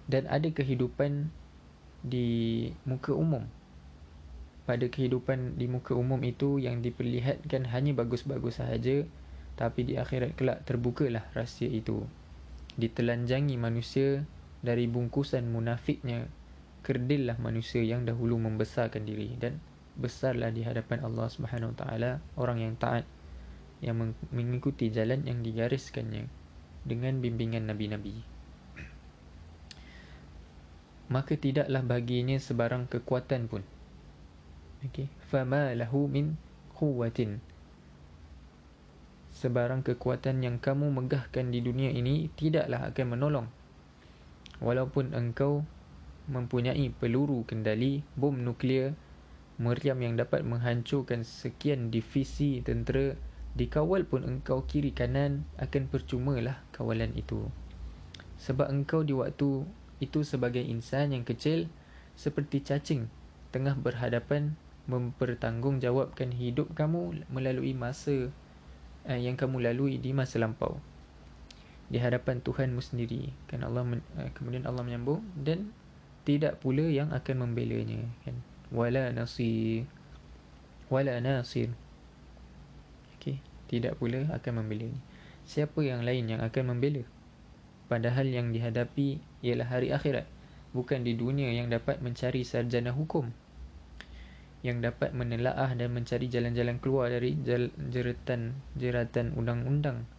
dan 0.06 0.30
ada 0.30 0.50
kehidupan 0.50 1.34
di 2.06 2.70
muka 2.86 3.14
umum. 3.14 3.46
Pada 4.66 4.86
kehidupan 4.90 5.58
di 5.58 5.70
muka 5.70 5.94
umum 5.94 6.18
itu 6.26 6.58
yang 6.58 6.82
diperlihatkan 6.82 7.70
hanya 7.70 7.94
bagus-bagus 7.94 8.62
sahaja 8.62 9.06
tapi 9.56 9.88
di 9.88 9.96
akhirat 9.96 10.36
kelak 10.38 10.62
terbukalah 10.66 11.26
rahsia 11.34 11.70
itu. 11.70 12.06
Ditelanjangi 12.76 13.56
manusia 13.58 14.26
dari 14.66 14.90
bungkusan 14.90 15.48
munafiknya 15.50 16.28
kerdillah 16.86 17.42
manusia 17.42 17.82
yang 17.82 18.06
dahulu 18.06 18.38
membesarkan 18.38 19.10
diri 19.10 19.34
dan 19.42 19.58
besarlah 19.98 20.52
di 20.54 20.62
hadapan 20.62 21.02
Allah 21.02 21.32
Subhanahu 21.32 21.74
Wa 21.74 21.78
Taala 21.82 22.12
orang 22.36 22.62
yang 22.62 22.74
taat 22.78 23.08
yang 23.80 24.14
mengikuti 24.30 24.92
jalan 24.92 25.24
yang 25.26 25.42
digariskannya 25.42 26.28
dengan 26.86 27.24
bimbingan 27.24 27.66
nabi-nabi 27.66 28.35
maka 31.12 31.38
tidaklah 31.38 31.86
baginya 31.86 32.38
sebarang 32.38 32.90
kekuatan 32.90 33.46
pun 33.46 33.62
Okey, 34.86 35.10
fama 35.34 35.74
lahu 35.74 36.06
min 36.06 36.38
quwwatin. 36.78 37.42
Sebarang 39.34 39.82
kekuatan 39.82 40.46
yang 40.46 40.62
kamu 40.62 40.94
megahkan 40.94 41.50
di 41.50 41.66
dunia 41.66 41.90
ini 41.90 42.30
tidaklah 42.38 42.94
akan 42.94 43.18
menolong. 43.18 43.48
Walaupun 44.62 45.18
engkau 45.18 45.66
mempunyai 46.30 46.94
peluru 46.94 47.50
kendali 47.50 48.06
bom 48.14 48.38
nuklear 48.38 48.94
meriam 49.58 49.98
yang 49.98 50.22
dapat 50.22 50.46
menghancurkan 50.46 51.26
sekian 51.26 51.90
divisi 51.90 52.62
tentera 52.62 53.18
dikawal 53.58 54.06
pun 54.06 54.22
engkau 54.22 54.70
kiri 54.70 54.94
kanan 54.94 55.50
akan 55.58 55.90
percumalah 55.90 56.62
kawalan 56.70 57.10
itu. 57.18 57.50
Sebab 58.38 58.70
engkau 58.70 59.02
di 59.02 59.18
waktu 59.18 59.66
itu 60.04 60.28
sebagai 60.28 60.62
insan 60.62 61.16
yang 61.16 61.24
kecil 61.24 61.72
seperti 62.16 62.64
cacing 62.64 63.08
tengah 63.56 63.76
berhadapan 63.80 64.60
mempertanggungjawabkan 64.86 66.36
hidup 66.36 66.72
kamu 66.78 67.26
melalui 67.32 67.74
masa 67.74 68.30
uh, 69.08 69.20
yang 69.20 69.40
kamu 69.40 69.72
lalui 69.72 69.98
di 69.98 70.14
masa 70.14 70.38
lampau. 70.38 70.78
Di 71.86 72.02
hadapan 72.02 72.42
Tuhanmu 72.42 72.82
sendiri. 72.82 73.30
Kan 73.50 73.66
Allah 73.66 73.86
men, 73.86 74.02
uh, 74.18 74.30
kemudian 74.38 74.66
Allah 74.70 74.86
menyambung 74.86 75.26
dan 75.38 75.74
tidak 76.26 76.62
pula 76.62 76.86
yang 76.86 77.14
akan 77.14 77.50
membelanya 77.50 78.02
kan. 78.26 78.38
Wala 78.74 79.10
nasir 79.14 79.86
wala 80.90 81.18
nasir. 81.18 81.74
Okey 83.18 83.42
tidak 83.66 83.98
pula 83.98 84.30
akan 84.30 84.66
membelanya. 84.66 85.02
Siapa 85.46 85.82
yang 85.82 86.02
lain 86.06 86.30
yang 86.30 86.42
akan 86.42 86.74
membela? 86.74 87.06
Padahal 87.86 88.26
yang 88.26 88.50
dihadapi 88.50 89.22
ialah 89.46 89.70
hari 89.70 89.94
akhirat 89.94 90.26
bukan 90.74 91.06
di 91.06 91.14
dunia 91.14 91.54
yang 91.54 91.70
dapat 91.70 92.02
mencari 92.02 92.42
sarjana 92.42 92.90
hukum. 92.90 93.30
Yang 94.66 94.92
dapat 94.92 95.14
menelaah 95.14 95.78
dan 95.78 95.94
mencari 95.94 96.26
jalan-jalan 96.26 96.82
keluar 96.82 97.14
dari 97.14 97.38
jeratan 97.94 98.58
jeratan 98.74 99.38
undang-undang. 99.38 100.10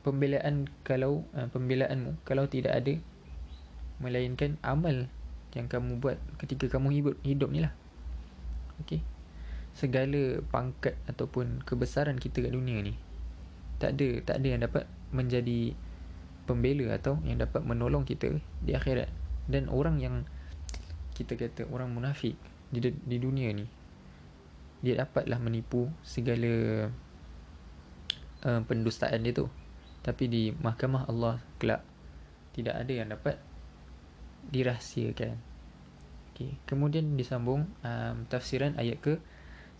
Pembelaan 0.00 0.72
kalau 0.82 1.28
uh, 1.36 1.46
pembelaanmu 1.52 2.18
kalau 2.24 2.48
tidak 2.48 2.72
ada 2.72 2.96
melainkan 4.00 4.56
amal 4.64 5.06
yang 5.52 5.68
kamu 5.68 6.00
buat 6.00 6.16
ketika 6.40 6.72
kamu 6.72 7.04
hidup 7.04 7.16
hidup 7.20 7.52
ni 7.52 7.60
lah. 7.60 7.76
Okey? 8.80 9.04
Segala 9.76 10.40
pangkat 10.48 10.96
ataupun 11.06 11.60
kebesaran 11.68 12.16
kita 12.16 12.42
kat 12.42 12.56
dunia 12.56 12.80
ni 12.80 12.96
tak 13.82 13.98
ada 13.98 14.08
tak 14.22 14.36
ada 14.38 14.46
yang 14.46 14.62
dapat 14.62 14.84
menjadi 15.10 15.74
pembela 16.44 16.94
atau 16.96 17.18
yang 17.22 17.40
dapat 17.40 17.62
menolong 17.62 18.02
kita 18.06 18.38
di 18.62 18.72
akhirat. 18.74 19.08
Dan 19.46 19.70
orang 19.70 19.98
yang 19.98 20.14
kita 21.12 21.36
kata 21.36 21.68
orang 21.68 21.92
munafik 21.92 22.38
di, 22.72 22.80
di 22.82 23.16
dunia 23.20 23.52
ni 23.52 23.66
dia 24.82 24.98
dapatlah 24.98 25.38
menipu 25.38 25.86
segala 26.02 26.88
uh, 28.42 28.60
pendustaan 28.66 29.22
dia 29.22 29.34
tu. 29.34 29.46
Tapi 30.02 30.26
di 30.26 30.42
mahkamah 30.50 31.06
Allah 31.06 31.38
kelak 31.62 31.86
tidak 32.52 32.74
ada 32.74 32.92
yang 32.92 33.08
dapat 33.14 33.38
dirahsiakan. 34.50 35.52
Okay. 36.32 36.56
kemudian 36.64 37.12
disambung 37.12 37.68
um, 37.84 38.16
tafsiran 38.32 38.72
ayat 38.80 38.98
ke 39.04 39.20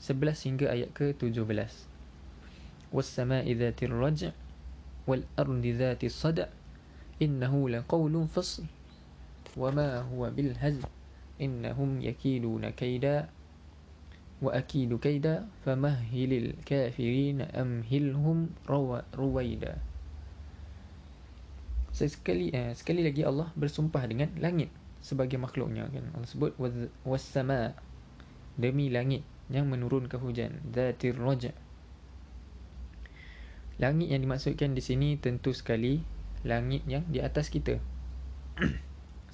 11 0.05 0.47
hingga 0.53 0.67
ayat 0.69 0.93
ke 0.93 1.17
17 1.17 1.49
was-sama'i 2.93 3.57
dhatir 3.57 3.89
raj' 3.89 4.37
wal 5.07 5.25
ardi 5.35 5.75
dhati 5.75 6.07
sada 6.11 6.49
innahu 7.19 7.71
laqawlun 7.71 8.27
fasl. 8.29 8.67
Wama 9.53 10.09
huwa 10.09 10.33
bil 10.33 10.57
hazl 10.57 10.89
innahum 11.37 12.01
yakiduna 12.01 12.73
kaida 12.73 13.29
wa 14.43 14.51
akidu 14.57 14.99
kaida 14.99 15.47
famahhilil 15.63 16.57
kafirin 16.65 17.47
amhilhum 17.53 18.51
ruwaida. 19.15 19.79
Sekali 21.93 22.51
eh, 22.51 22.73
sekali 22.73 23.05
lagi 23.05 23.23
Allah 23.23 23.53
bersumpah 23.55 24.09
dengan 24.09 24.33
langit 24.41 24.73
sebagai 25.05 25.37
makhluknya 25.37 25.87
kan? 25.93 26.09
Allah 26.17 26.27
sebut 26.31 26.57
was 27.05 27.23
sama 27.23 27.77
demi 28.57 28.89
langit 28.89 29.23
yang 29.53 29.69
menurunkan 29.69 30.17
hujan 30.17 30.59
zatir 30.73 31.15
raja' 31.15 31.62
langit 33.83 34.15
yang 34.15 34.23
dimaksudkan 34.23 34.79
di 34.79 34.83
sini 34.83 35.19
tentu 35.19 35.51
sekali 35.51 36.07
langit 36.47 36.87
yang 36.87 37.03
di 37.11 37.19
atas 37.19 37.51
kita. 37.51 37.83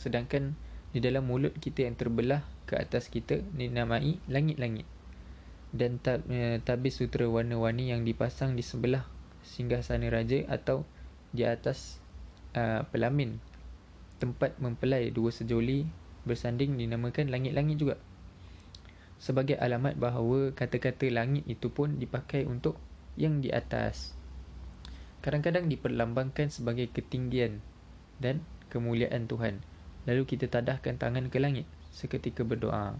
Sedangkan 0.02 0.56
di 0.96 1.04
dalam 1.04 1.28
mulut 1.28 1.52
kita 1.60 1.84
yang 1.84 2.00
terbelah 2.00 2.40
ke 2.64 2.80
atas 2.80 3.12
kita 3.12 3.44
dinamai 3.52 4.16
langit-langit. 4.24 4.88
Dan 5.68 6.00
tab, 6.00 6.24
eh, 6.32 6.64
tabis 6.64 6.96
sutera 6.96 7.28
warna-warni 7.28 7.92
yang 7.92 8.08
dipasang 8.08 8.56
di 8.56 8.64
sebelah 8.64 9.04
singgah 9.44 9.84
sana 9.84 10.08
raja 10.08 10.48
atau 10.48 10.88
di 11.28 11.44
atas 11.44 12.00
uh, 12.56 12.88
pelamin. 12.88 13.36
Tempat 14.16 14.56
mempelai 14.64 15.12
dua 15.12 15.28
sejoli 15.28 15.84
bersanding 16.24 16.80
dinamakan 16.80 17.28
langit-langit 17.28 17.76
juga. 17.76 17.96
Sebagai 19.20 19.60
alamat 19.60 20.00
bahawa 20.00 20.56
kata-kata 20.56 21.12
langit 21.12 21.44
itu 21.44 21.68
pun 21.68 22.00
dipakai 22.00 22.48
untuk 22.48 22.80
yang 23.18 23.44
di 23.44 23.52
atas 23.52 24.17
kadang-kadang 25.24 25.66
diperlambangkan 25.66 26.50
sebagai 26.50 26.90
ketinggian 26.90 27.62
dan 28.22 28.42
kemuliaan 28.70 29.26
Tuhan 29.30 29.62
Lalu 30.08 30.24
kita 30.24 30.48
tadahkan 30.48 30.96
tangan 30.96 31.28
ke 31.28 31.36
langit 31.36 31.68
seketika 31.92 32.40
berdoa. 32.40 32.96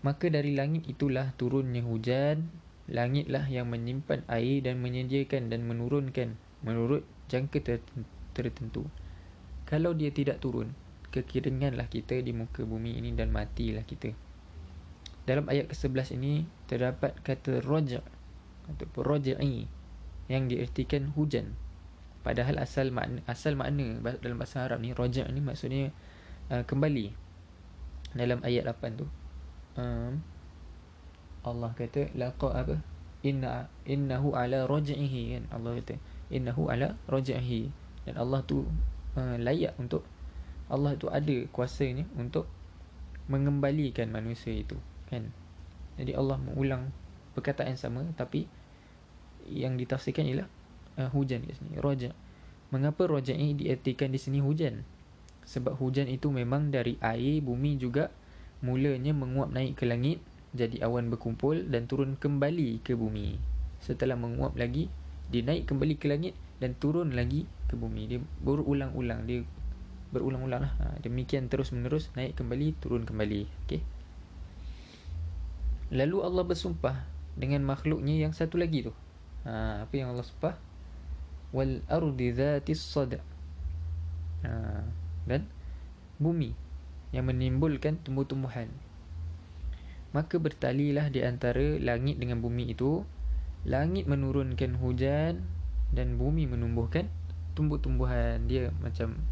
Maka 0.00 0.32
dari 0.32 0.56
langit 0.56 0.88
itulah 0.88 1.36
turunnya 1.36 1.84
hujan. 1.84 2.48
Langitlah 2.88 3.48
yang 3.48 3.68
menyimpan 3.68 4.24
air 4.28 4.64
dan 4.64 4.80
menyediakan 4.80 5.52
dan 5.52 5.68
menurunkan 5.68 6.36
menurut 6.64 7.04
jangka 7.32 7.80
tertentu. 8.36 8.88
Kalau 9.64 9.96
dia 9.96 10.12
tidak 10.12 10.40
turun, 10.40 10.76
kekeringanlah 11.12 11.88
kita 11.88 12.20
di 12.20 12.36
muka 12.36 12.64
bumi 12.64 13.00
ini 13.00 13.16
dan 13.16 13.32
matilah 13.32 13.84
kita. 13.88 14.12
Dalam 15.24 15.48
ayat 15.48 15.72
ke-11 15.72 16.20
ini 16.20 16.44
terdapat 16.68 17.16
kata 17.24 17.64
roja 17.64 18.04
atau 18.68 18.88
roja'i 19.00 19.64
yang 20.28 20.48
diertikan 20.48 21.12
hujan 21.12 21.56
Padahal 22.24 22.56
asal 22.56 22.88
makna 22.88 23.20
asal 23.28 23.52
makna 23.52 24.00
dalam 24.24 24.40
bahasa 24.40 24.64
Arab 24.64 24.80
ni 24.80 24.96
raja' 24.96 25.28
ni 25.28 25.44
maksudnya 25.44 25.92
uh, 26.48 26.64
kembali. 26.64 27.12
Dalam 28.16 28.40
ayat 28.40 28.64
8 28.64 28.96
tu. 28.96 29.06
Um, 29.76 30.24
Allah 31.44 31.76
kata 31.76 32.08
laqa 32.16 32.48
apa? 32.56 32.80
Inna 33.20 33.68
innahu 33.84 34.32
ala 34.32 34.64
raj'ihi 34.64 35.36
kan 35.36 35.44
Allah 35.52 35.80
kata 35.80 36.00
innahu 36.32 36.72
ala 36.72 36.96
raj'ihi 37.08 37.68
dan 38.08 38.20
Allah 38.20 38.40
tu 38.44 38.64
uh, 39.16 39.36
layak 39.40 39.76
untuk 39.76 40.04
Allah 40.68 40.96
tu 40.96 41.08
ada 41.08 41.36
kuasanya 41.52 42.04
untuk 42.16 42.48
mengembalikan 43.28 44.12
manusia 44.12 44.52
itu 44.52 44.76
kan 45.08 45.32
jadi 45.96 46.20
Allah 46.20 46.36
mengulang 46.36 46.92
perkataan 47.32 47.80
sama 47.80 48.04
tapi 48.12 48.44
yang 49.48 49.76
ditafsirkan 49.76 50.24
ialah 50.26 50.48
uh, 50.98 51.10
hujan 51.12 51.44
di 51.44 51.54
sini 51.54 51.78
roja. 51.80 52.10
Mengapa 52.72 53.06
roja 53.06 53.36
ini 53.36 53.54
diartikan 53.54 54.10
di 54.10 54.18
sini 54.18 54.42
hujan? 54.42 54.82
Sebab 55.44 55.76
hujan 55.76 56.08
itu 56.08 56.32
memang 56.32 56.72
dari 56.72 56.96
air 57.04 57.44
bumi 57.44 57.76
juga 57.76 58.08
mulanya 58.64 59.12
menguap 59.12 59.52
naik 59.52 59.76
ke 59.76 59.84
langit 59.84 60.24
jadi 60.56 60.86
awan 60.86 61.12
berkumpul 61.12 61.68
dan 61.68 61.84
turun 61.84 62.16
kembali 62.16 62.80
ke 62.80 62.96
bumi. 62.96 63.36
Setelah 63.84 64.16
menguap 64.16 64.56
lagi 64.56 64.88
dia 65.28 65.44
naik 65.44 65.68
kembali 65.68 65.94
ke 66.00 66.08
langit 66.08 66.32
dan 66.62 66.72
turun 66.78 67.12
lagi 67.12 67.44
ke 67.68 67.76
bumi. 67.76 68.08
Dia 68.08 68.20
berulang-ulang 68.40 69.28
dia 69.28 69.44
berulang-ulang 70.14 70.62
lah. 70.62 70.72
Ha, 70.78 70.86
demikian 71.02 71.50
terus 71.50 71.74
menerus 71.74 72.08
naik 72.16 72.38
kembali 72.38 72.78
turun 72.80 73.04
kembali. 73.04 73.50
Okay. 73.66 73.82
lalu 75.94 76.26
Allah 76.26 76.42
bersumpah 76.42 77.06
dengan 77.38 77.62
makhluknya 77.62 78.18
yang 78.18 78.34
satu 78.34 78.58
lagi 78.58 78.90
tu 78.90 78.92
ha, 79.44 79.84
apa 79.86 79.94
yang 79.94 80.12
Allah 80.12 80.26
sumpah 80.26 80.56
wal 81.54 81.80
ardi 81.86 82.34
dhatis 82.34 82.82
sada 82.82 83.22
ha, 84.42 84.82
dan 85.24 85.46
bumi 86.18 86.52
yang 87.14 87.30
menimbulkan 87.30 88.02
tumbuh-tumbuhan. 88.02 88.66
Maka 90.10 90.38
bertalilah 90.38 91.10
di 91.10 91.22
antara 91.22 91.78
langit 91.78 92.18
dengan 92.18 92.42
bumi 92.42 92.74
itu 92.74 93.06
langit 93.62 94.10
menurunkan 94.10 94.78
hujan 94.82 95.46
dan 95.94 96.18
bumi 96.18 96.50
menumbuhkan 96.50 97.06
tumbuh-tumbuhan. 97.54 98.50
Dia 98.50 98.74
macam 98.82 99.22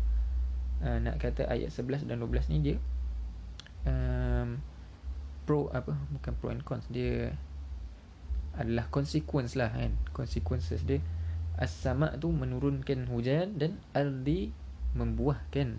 uh, 0.82 0.98
nak 1.02 1.18
kata 1.22 1.46
ayat 1.50 1.70
11 1.70 2.06
dan 2.06 2.22
12 2.22 2.50
ni 2.54 2.58
dia 2.62 2.76
um, 3.86 4.58
pro 5.46 5.70
apa 5.74 5.94
bukan 6.14 6.32
pro 6.38 6.48
and 6.54 6.62
cons 6.62 6.86
dia 6.90 7.34
adalah 8.56 8.88
consequence 8.92 9.56
lah 9.56 9.72
kan 9.72 9.96
consequences 10.12 10.84
dia 10.84 11.00
As-sama' 11.62 12.16
tu 12.16 12.32
menurunkan 12.32 13.06
hujan 13.12 13.60
dan 13.60 13.76
ardi 13.92 14.50
membuahkan 14.96 15.76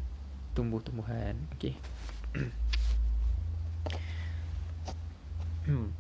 tumbuh-tumbuhan. 0.54 1.36
Okey. 1.58 1.74
Hmm. 5.64 5.96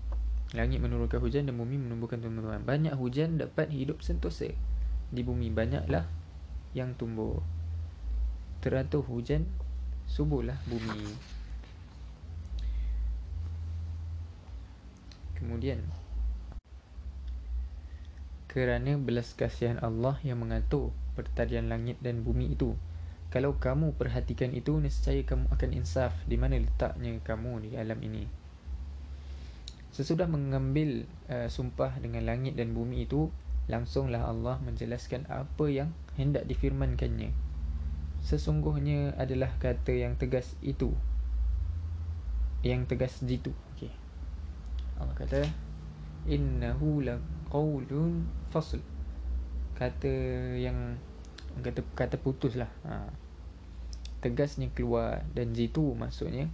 Langit 0.53 0.83
menurunkan 0.83 1.17
hujan 1.23 1.49
dan 1.49 1.57
bumi 1.57 1.81
menumbuhkan 1.81 2.21
tumbuh-tumbuhan. 2.21 2.67
Banyak 2.67 2.93
hujan 2.99 3.41
dapat 3.41 3.73
hidup 3.73 4.05
sentosa. 4.05 4.51
Di 5.09 5.21
bumi 5.25 5.49
banyaklah 5.49 6.05
yang 6.77 6.93
tumbuh. 6.93 7.41
Teratur 8.61 9.01
hujan 9.09 9.49
subuhlah 10.05 10.55
bumi. 10.69 11.15
Kemudian 15.39 15.81
kerana 18.53 19.01
belas 19.01 19.33
kasihan 19.33 19.81
Allah 19.81 20.21
yang 20.21 20.45
mengatur 20.45 20.93
pertarian 21.17 21.73
langit 21.73 21.97
dan 22.05 22.21
bumi 22.21 22.53
itu. 22.53 22.77
Kalau 23.33 23.57
kamu 23.57 23.97
perhatikan 23.97 24.53
itu, 24.53 24.77
nescaya 24.77 25.25
kamu 25.25 25.49
akan 25.49 25.69
insaf 25.73 26.13
di 26.29 26.37
mana 26.37 26.61
letaknya 26.61 27.17
kamu 27.25 27.65
di 27.65 27.69
alam 27.73 27.97
ini. 28.05 28.29
Sesudah 29.89 30.29
mengambil 30.29 31.09
uh, 31.33 31.49
sumpah 31.49 31.97
dengan 31.97 32.29
langit 32.29 32.53
dan 32.53 32.77
bumi 32.77 33.09
itu, 33.09 33.33
langsunglah 33.65 34.29
Allah 34.29 34.61
menjelaskan 34.61 35.25
apa 35.33 35.65
yang 35.65 35.89
hendak 36.13 36.45
difirmankannya. 36.45 37.33
Sesungguhnya 38.21 39.17
adalah 39.17 39.49
kata 39.57 39.97
yang 39.97 40.13
tegas 40.13 40.53
itu. 40.61 40.93
Yang 42.61 42.93
tegas 42.93 43.13
jitu. 43.25 43.49
Okay. 43.73 43.89
Allah 45.01 45.17
kata, 45.17 45.41
Innahu 46.29 47.01
la 47.01 47.17
qaulun 47.53 48.25
fasl. 48.49 48.81
Kata 49.77 50.09
yang 50.57 50.97
kata 51.61 51.85
kata 51.93 52.17
putus 52.17 52.57
lah. 52.57 52.69
Ha. 52.83 53.21
tegasnya 54.23 54.71
keluar 54.71 55.19
dan 55.35 55.51
jitu 55.51 55.83
maksudnya 55.99 56.47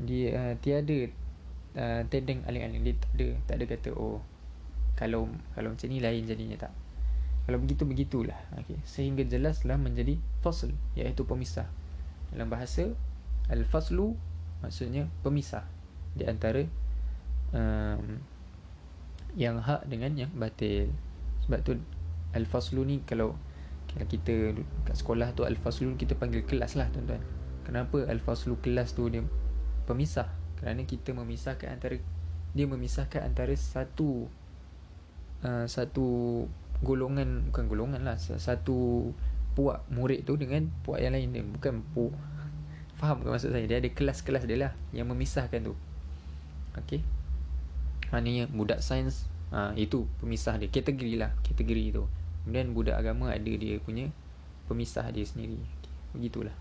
dia 0.00 0.32
uh, 0.32 0.54
tiada 0.56 1.12
uh, 1.76 2.00
tedeng 2.08 2.40
aling-aling 2.48 2.80
dia 2.80 2.96
tak 2.96 3.12
ada 3.12 3.28
tak 3.44 3.54
ada 3.60 3.64
kata 3.68 3.88
oh 3.92 4.24
kalau 4.96 5.28
kalau 5.52 5.72
macam 5.72 5.88
ni 5.88 6.00
lain 6.00 6.24
jadinya 6.24 6.68
tak. 6.68 6.72
Kalau 7.42 7.58
begitu 7.58 7.82
begitulah. 7.82 8.38
Okey. 8.62 8.78
Sehingga 8.86 9.26
jelaslah 9.26 9.74
menjadi 9.74 10.14
fasl 10.44 10.70
iaitu 10.94 11.26
pemisah. 11.26 11.66
Dalam 12.30 12.46
bahasa 12.46 12.94
al-faslu 13.50 14.14
maksudnya 14.62 15.10
pemisah. 15.26 15.66
Di 16.14 16.28
antara 16.28 16.62
um, 17.50 18.22
yang 19.38 19.60
hak 19.60 19.88
dengan 19.88 20.12
yang 20.16 20.32
batil. 20.36 20.92
Sebab 21.46 21.58
tu 21.64 21.80
al-faslu 22.36 22.84
ni 22.84 23.00
kalau 23.04 23.36
kalau 23.92 24.06
kita 24.08 24.56
kat 24.88 24.96
sekolah 24.96 25.36
tu 25.36 25.44
al-faslu 25.44 25.92
kita 26.00 26.16
panggil 26.16 26.44
kelas 26.44 26.76
lah 26.76 26.88
tuan-tuan. 26.92 27.20
Kenapa 27.64 28.08
al-faslu 28.08 28.56
kelas 28.60 28.96
tu 28.96 29.08
dia 29.08 29.24
pemisah? 29.84 30.28
Kerana 30.60 30.84
kita 30.88 31.12
memisahkan 31.12 31.68
antara 31.68 31.96
dia 32.52 32.64
memisahkan 32.68 33.24
antara 33.24 33.52
satu 33.56 34.28
uh, 35.44 35.66
satu 35.68 36.06
golongan 36.82 37.48
bukan 37.48 37.64
golongan 37.70 38.02
lah 38.02 38.18
satu 38.18 39.10
puak 39.52 39.84
murid 39.92 40.24
tu 40.24 40.40
dengan 40.40 40.68
puak 40.84 41.00
yang 41.04 41.12
lain. 41.12 41.32
Dia 41.32 41.44
bukan 41.44 41.84
puak 41.92 42.16
faham 43.00 43.20
ke 43.20 43.28
maksud 43.28 43.52
saya? 43.52 43.64
Dia 43.68 43.80
ada 43.80 43.90
kelas-kelas 43.92 44.44
dia 44.48 44.68
lah 44.68 44.72
yang 44.96 45.08
memisahkan 45.08 45.60
tu. 45.60 45.76
Okey 46.80 47.11
maknanya 48.12 48.46
budak 48.52 48.84
sains 48.84 49.26
ha, 49.50 49.72
itu 49.74 50.04
pemisah 50.20 50.60
dia. 50.60 50.68
Kategori 50.68 51.16
lah 51.16 51.32
kategori 51.42 51.96
tu. 51.96 52.04
Kemudian 52.44 52.76
budak 52.76 53.00
agama 53.00 53.32
ada 53.32 53.50
dia 53.50 53.80
punya 53.80 54.12
pemisah 54.68 55.08
dia 55.10 55.24
sendiri. 55.24 55.56
Okay. 55.56 56.20
begitulah. 56.20 56.56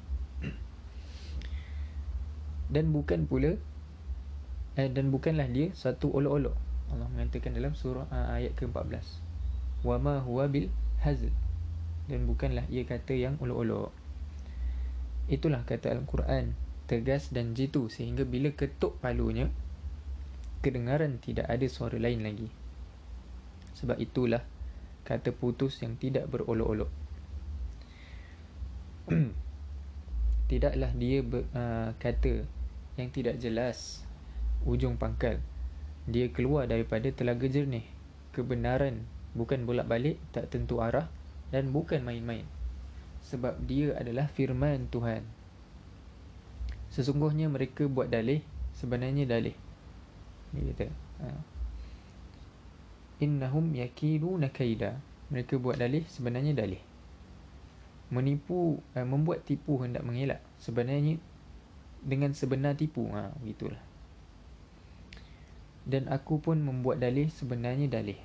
Dan 2.72 2.96
bukan 2.96 3.28
pula 3.28 3.60
eh, 4.80 4.88
dan 4.88 5.12
bukanlah 5.12 5.52
dia 5.52 5.76
satu 5.76 6.08
olok-olok. 6.16 6.56
Allah 6.92 7.08
mengatakan 7.12 7.52
dalam 7.52 7.76
surah 7.76 8.08
uh, 8.08 8.36
ayat 8.36 8.56
ke-14. 8.56 9.04
Wa 9.84 10.00
ma 10.00 10.24
huwa 10.24 10.48
bil 10.48 10.72
hazl. 11.04 11.32
Dan 12.08 12.24
bukanlah 12.28 12.64
ia 12.72 12.88
kata 12.88 13.12
yang 13.12 13.36
uluk-uluk 13.44 13.92
itulah 15.32 15.64
kata 15.64 15.96
al-Quran. 15.96 16.56
Tegas 16.92 17.32
dan 17.32 17.56
jitu 17.56 17.88
sehingga 17.88 18.28
bila 18.28 18.52
ketuk 18.52 19.00
palunya 19.00 19.48
kedengaran 20.62 21.18
tidak 21.18 21.50
ada 21.50 21.66
suara 21.66 21.98
lain 21.98 22.22
lagi. 22.22 22.50
Sebab 23.82 23.98
itulah 23.98 24.46
kata 25.04 25.34
putus 25.34 25.82
yang 25.82 25.98
tidak 25.98 26.30
berolok-olok. 26.30 26.90
Tidaklah 30.54 30.92
dia 30.94 31.26
ber, 31.26 31.50
uh, 31.58 31.98
kata 31.98 32.46
yang 32.96 33.10
tidak 33.10 33.42
jelas 33.42 34.06
ujung 34.64 35.02
pangkal. 35.02 35.42
Dia 36.06 36.30
keluar 36.30 36.70
daripada 36.70 37.10
telaga 37.10 37.50
jernih. 37.50 37.86
Kebenaran 38.32 39.02
bukan 39.34 39.66
bolak-balik 39.66 40.22
tak 40.30 40.54
tentu 40.54 40.78
arah 40.78 41.10
dan 41.50 41.74
bukan 41.74 42.06
main-main. 42.06 42.46
Sebab 43.26 43.66
dia 43.66 43.98
adalah 43.98 44.30
firman 44.30 44.86
Tuhan. 44.94 45.26
Sesungguhnya 46.94 47.48
mereka 47.48 47.88
buat 47.88 48.12
dalih 48.12 48.44
sebenarnya 48.76 49.24
dalih 49.26 49.56
kata 50.52 50.92
ha. 51.24 51.28
innahum 53.24 53.72
yakiduna 53.72 54.52
kaida. 54.52 55.00
Mereka 55.32 55.56
buat 55.64 55.80
dalih 55.80 56.04
sebenarnya 56.12 56.52
dalih. 56.52 56.84
Menipu 58.12 58.84
uh, 59.00 59.08
membuat 59.08 59.48
tipu 59.48 59.80
hendak 59.80 60.04
mengelak. 60.04 60.44
Sebenarnya 60.60 61.16
dengan 62.04 62.36
sebenar 62.36 62.76
tipu. 62.76 63.08
Ha 63.16 63.32
begitulah. 63.40 63.80
Dan 65.88 66.12
aku 66.12 66.44
pun 66.44 66.60
membuat 66.60 67.00
dalih 67.00 67.32
sebenarnya 67.32 67.88
dalih. 67.88 68.20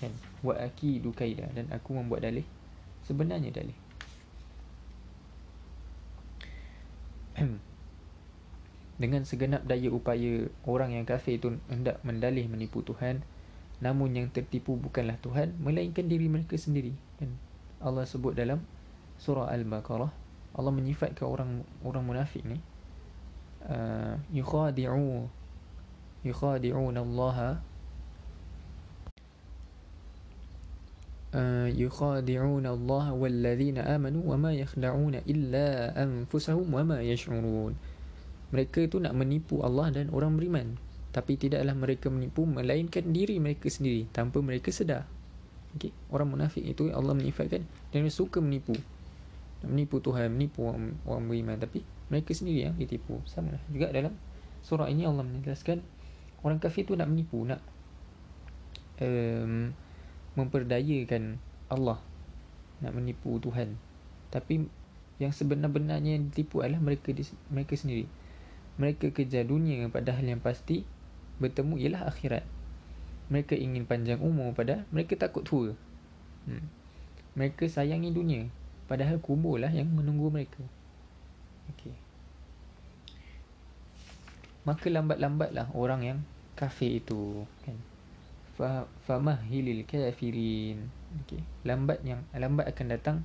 Kan? 0.00 0.12
Wa 0.40 0.56
akidu 0.56 1.12
kaida. 1.12 1.52
Dan 1.52 1.68
aku 1.68 1.92
membuat 1.92 2.24
dalih 2.24 2.48
sebenarnya 3.06 3.54
dalih 3.54 3.78
dengan 9.01 9.25
segenap 9.25 9.65
daya 9.65 9.89
upaya 9.89 10.45
orang 10.69 10.93
yang 10.93 11.05
kafir 11.09 11.41
itu 11.41 11.57
hendak 11.73 11.97
mendalih 12.05 12.45
menipu 12.45 12.85
Tuhan 12.85 13.25
namun 13.81 14.13
yang 14.13 14.29
tertipu 14.29 14.77
bukanlah 14.77 15.17
Tuhan 15.25 15.57
melainkan 15.57 16.05
diri 16.05 16.29
mereka 16.29 16.53
sendiri 16.53 16.93
kan 17.17 17.33
Allah 17.81 18.05
sebut 18.05 18.37
dalam 18.37 18.61
surah 19.17 19.49
al-baqarah 19.49 20.13
Allah 20.53 20.73
menyifatkan 20.75 21.25
orang 21.25 21.65
orang 21.81 22.03
munafik 22.05 22.45
ni 22.45 22.61
uh, 23.65 24.21
yukhadi'u 24.29 25.25
yukhadi'una 26.21 27.01
Allah 27.01 27.65
يخادعون 31.71 32.65
الله 32.67 33.05
والذين 33.13 33.77
آمنوا 33.77 34.23
وما 34.25 34.51
يخدعون 34.53 35.15
إلا 35.15 35.95
أنفسهم 36.03 36.67
وما 36.73 36.99
يشعرون 37.01 37.73
mereka 38.54 38.78
itu 38.78 39.02
nak 39.02 39.14
menipu 39.16 39.62
Allah 39.66 39.90
dan 39.90 40.12
orang 40.14 40.38
beriman. 40.38 40.78
Tapi 41.10 41.40
tidaklah 41.40 41.72
mereka 41.72 42.12
menipu 42.12 42.44
melainkan 42.44 43.10
diri 43.10 43.40
mereka 43.40 43.66
sendiri 43.72 44.06
tanpa 44.12 44.38
mereka 44.44 44.68
sedar. 44.70 45.08
Okay. 45.76 45.92
orang 46.08 46.32
munafik 46.32 46.64
itu 46.64 46.88
Allah 46.88 47.12
menyifatkan 47.12 47.60
dan 47.92 48.08
suka 48.08 48.40
menipu. 48.40 48.72
Nak 49.60 49.68
menipu 49.68 50.00
Tuhan 50.00 50.32
menipu 50.32 50.72
orang, 50.72 50.96
orang 51.04 51.24
beriman. 51.28 51.56
Tapi 51.60 51.84
mereka 52.08 52.32
sendiri 52.32 52.70
yang 52.70 52.74
ditipu. 52.76 53.20
Sama 53.28 53.56
lah. 53.56 53.62
juga 53.68 53.92
dalam 53.92 54.14
surah 54.64 54.88
ini 54.88 55.04
Allah 55.04 55.24
menjelaskan 55.24 55.84
orang 56.42 56.58
kafir 56.62 56.88
itu 56.88 56.96
nak 56.96 57.12
menipu 57.12 57.44
nak 57.44 57.60
um, 59.02 59.72
memperdayakan 60.38 61.40
Allah. 61.68 62.00
Nak 62.80 62.92
menipu 62.92 63.36
Tuhan. 63.40 63.76
Tapi 64.32 64.68
yang 65.16 65.32
sebenar-benarnya 65.32 66.20
yang 66.20 66.28
ditipu 66.28 66.60
adalah 66.60 66.80
mereka 66.80 67.12
mereka 67.48 67.72
sendiri 67.72 68.04
mereka 68.76 69.08
kejar 69.08 69.48
dunia 69.48 69.88
padahal 69.88 70.24
yang 70.24 70.40
pasti 70.40 70.84
bertemu 71.40 71.80
ialah 71.80 72.08
akhirat. 72.12 72.44
Mereka 73.32 73.56
ingin 73.56 73.88
panjang 73.88 74.20
umur 74.22 74.52
pada 74.52 74.84
mereka 74.92 75.16
takut 75.16 75.42
tua. 75.42 75.72
Hmm. 76.46 76.62
mereka 77.34 77.66
sayangi 77.66 78.14
dunia 78.14 78.46
padahal 78.86 79.18
kuburlah 79.18 79.68
yang 79.72 79.90
menunggu 79.90 80.30
mereka. 80.30 80.62
Okey. 81.74 81.92
Maka 84.62 84.86
lambat-lambatlah 84.86 85.66
orang 85.74 86.00
yang 86.06 86.18
kafir 86.54 87.02
itu 87.02 87.44
kan? 87.66 87.76
Famahilil 89.04 89.84
kafirin. 89.84 90.86
Okey. 91.26 91.42
Lambat 91.66 92.00
yang 92.06 92.22
lambat 92.30 92.70
akan 92.70 92.86
datang 92.94 93.16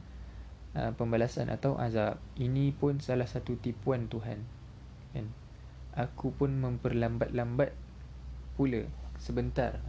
uh, 0.74 0.92
pembalasan 0.98 1.54
atau 1.54 1.78
azab. 1.78 2.18
Ini 2.42 2.74
pun 2.74 2.98
salah 3.00 3.30
satu 3.30 3.54
tipuan 3.62 4.10
Tuhan 4.10 4.42
kan 5.12 5.28
aku 5.98 6.32
pun 6.36 6.56
memperlambat-lambat 6.60 7.76
pula 8.56 8.88
sebentar 9.20 9.80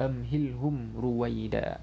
amhilhum 0.00 0.96
ruwaida 0.98 1.80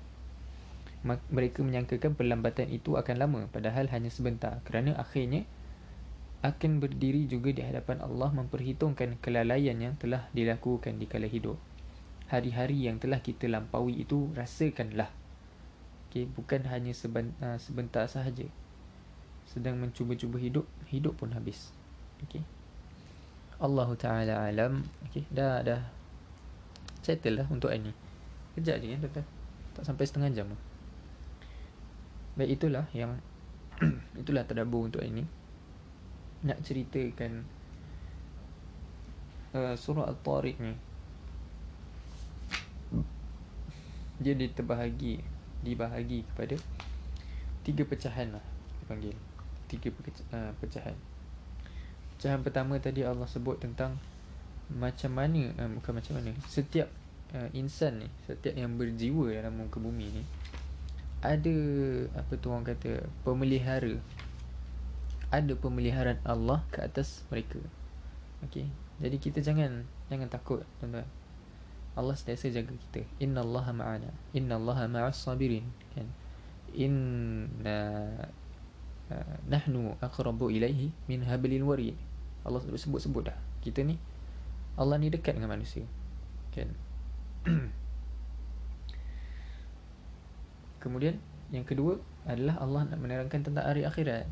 mereka 1.31 1.63
menyangkakan 1.63 2.13
perlambatan 2.19 2.67
itu 2.67 2.99
akan 2.99 3.15
lama 3.15 3.41
padahal 3.47 3.87
hanya 3.87 4.11
sebentar 4.11 4.59
kerana 4.67 4.99
akhirnya 4.99 5.47
akan 6.39 6.79
berdiri 6.79 7.27
juga 7.27 7.51
di 7.51 7.59
hadapan 7.59 7.99
Allah 7.99 8.31
memperhitungkan 8.31 9.19
kelalaian 9.19 9.75
yang 9.75 9.99
telah 9.99 10.31
dilakukan 10.31 10.95
di 10.95 11.03
kala 11.03 11.27
hidup. 11.27 11.59
Hari-hari 12.31 12.87
yang 12.87 12.95
telah 12.95 13.19
kita 13.19 13.51
lampaui 13.51 13.99
itu 13.99 14.31
rasakanlah. 14.31 15.11
Okay, 16.07 16.31
bukan 16.31 16.63
hanya 16.71 16.95
uh, 16.95 17.59
sebentar 17.59 18.07
sahaja. 18.07 18.47
Sedang 19.43 19.83
mencuba-cuba 19.83 20.39
hidup, 20.39 20.63
hidup 20.87 21.19
pun 21.19 21.35
habis. 21.35 21.75
Okay. 22.27 22.43
Allah 23.59 23.89
Ta'ala 23.95 24.35
alam. 24.47 24.83
Okay, 25.07 25.23
dah, 25.31 25.63
dah. 25.63 25.83
Settle 27.03 27.43
lah 27.43 27.47
untuk 27.47 27.71
ini. 27.71 27.91
Kejap 28.55 28.79
je 28.83 28.91
kan, 28.91 28.99
tuan 29.07 29.25
Tak 29.75 29.83
sampai 29.87 30.03
setengah 30.03 30.29
jam. 30.35 30.47
Baik, 32.35 32.59
itulah 32.59 32.87
yang 32.91 33.19
itulah 34.21 34.43
terdabur 34.43 34.91
untuk 34.91 35.03
ini 35.03 35.23
nak 36.39 36.63
ceritakan 36.63 37.43
uh, 39.51 39.75
surah 39.75 40.07
Al-Tariq 40.07 40.55
ni 40.59 40.73
dia 44.19 44.35
diterbahagi 44.35 45.23
dibahagi 45.63 46.27
kepada 46.31 46.55
tiga 47.63 47.83
pecahan 47.87 48.35
lah 48.35 48.45
dipanggil 48.83 49.15
tiga 49.67 49.91
uh, 50.31 50.51
pecahan 50.59 50.95
pecahan 52.19 52.43
pertama 52.43 52.75
tadi 52.83 53.07
Allah 53.07 53.25
sebut 53.31 53.63
tentang 53.63 53.95
macam 54.67 55.15
mana 55.15 55.55
uh, 55.55 55.71
bukan 55.79 56.03
macam 56.03 56.19
mana 56.19 56.35
setiap 56.51 56.91
uh, 57.31 57.47
insan 57.55 58.03
ni 58.03 58.11
setiap 58.27 58.53
yang 58.59 58.75
berjiwa 58.75 59.31
dalam 59.31 59.55
muka 59.55 59.79
bumi 59.79 60.11
ni 60.11 60.23
ada 61.23 61.55
apa 62.19 62.35
tu 62.35 62.51
orang 62.51 62.67
kata 62.67 63.07
pemelihara 63.23 63.95
ada 65.29 65.53
pemeliharaan 65.53 66.17
Allah 66.25 66.65
ke 66.73 66.81
atas 66.81 67.21
mereka. 67.29 67.61
Okey. 68.45 68.65
Jadi 68.99 69.17
kita 69.21 69.39
jangan 69.45 69.85
jangan 70.09 70.27
takut, 70.27 70.65
tuan-tuan. 70.81 71.05
Allah 71.93 72.15
sentiasa 72.17 72.49
jaga 72.49 72.73
kita. 72.73 73.05
Inna 73.21 73.45
Allah 73.45 73.65
ma'ana. 73.69 74.09
Inna 74.33 74.57
Allah 74.57 74.89
ma'as 74.89 75.21
sabirin. 75.21 75.65
Kan? 75.93 76.09
Inna 76.73 77.77
uh, 79.13 79.35
nahnu 79.45 79.97
aqrabu 80.01 80.49
ilaihi 80.49 80.89
min 81.05 81.21
hablil 81.25 81.65
warid. 81.65 81.97
Allah 82.45 82.61
sebut-sebut 82.63 83.23
dah. 83.27 83.37
Kita 83.59 83.83
ni 83.83 83.99
Allah 84.79 84.95
ni 84.95 85.11
dekat 85.11 85.35
dengan 85.35 85.51
manusia. 85.51 85.83
Kan? 86.55 86.71
Kemudian 90.83 91.19
yang 91.51 91.67
kedua 91.67 91.99
adalah 92.23 92.61
Allah 92.63 92.87
nak 92.87 92.99
menerangkan 93.01 93.43
tentang 93.43 93.65
hari 93.67 93.83
akhirat. 93.83 94.27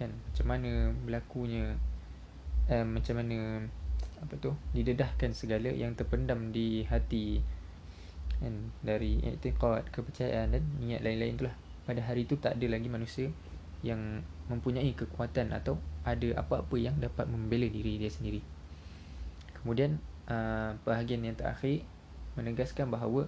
Kan? 0.00 0.10
Macam 0.10 0.46
mana 0.50 0.90
berlakunya 1.06 1.78
eh, 2.70 2.86
macam 2.86 3.18
mana 3.18 3.66
apa 4.22 4.34
tu 4.38 4.54
didedahkan 4.70 5.34
segala 5.34 5.74
yang 5.74 5.98
terpendam 5.98 6.54
di 6.54 6.86
hati 6.86 7.42
kan 8.38 8.70
dari 8.82 9.18
i'tiqad 9.22 9.90
kepercayaan 9.90 10.54
dan 10.54 10.62
niat 10.78 11.02
lain-lain 11.02 11.34
itulah 11.38 11.54
pada 11.82 11.98
hari 12.06 12.22
itu 12.22 12.38
tak 12.38 12.58
ada 12.58 12.66
lagi 12.70 12.86
manusia 12.86 13.26
yang 13.82 14.22
mempunyai 14.46 14.94
kekuatan 14.94 15.50
atau 15.54 15.78
ada 16.02 16.38
apa-apa 16.38 16.74
yang 16.78 16.98
dapat 16.98 17.26
membela 17.26 17.66
diri 17.66 17.98
dia 17.98 18.10
sendiri. 18.10 18.42
Kemudian 19.62 19.98
uh, 20.26 20.74
bahagian 20.82 21.22
yang 21.22 21.38
terakhir 21.38 21.86
menegaskan 22.34 22.90
bahawa 22.90 23.26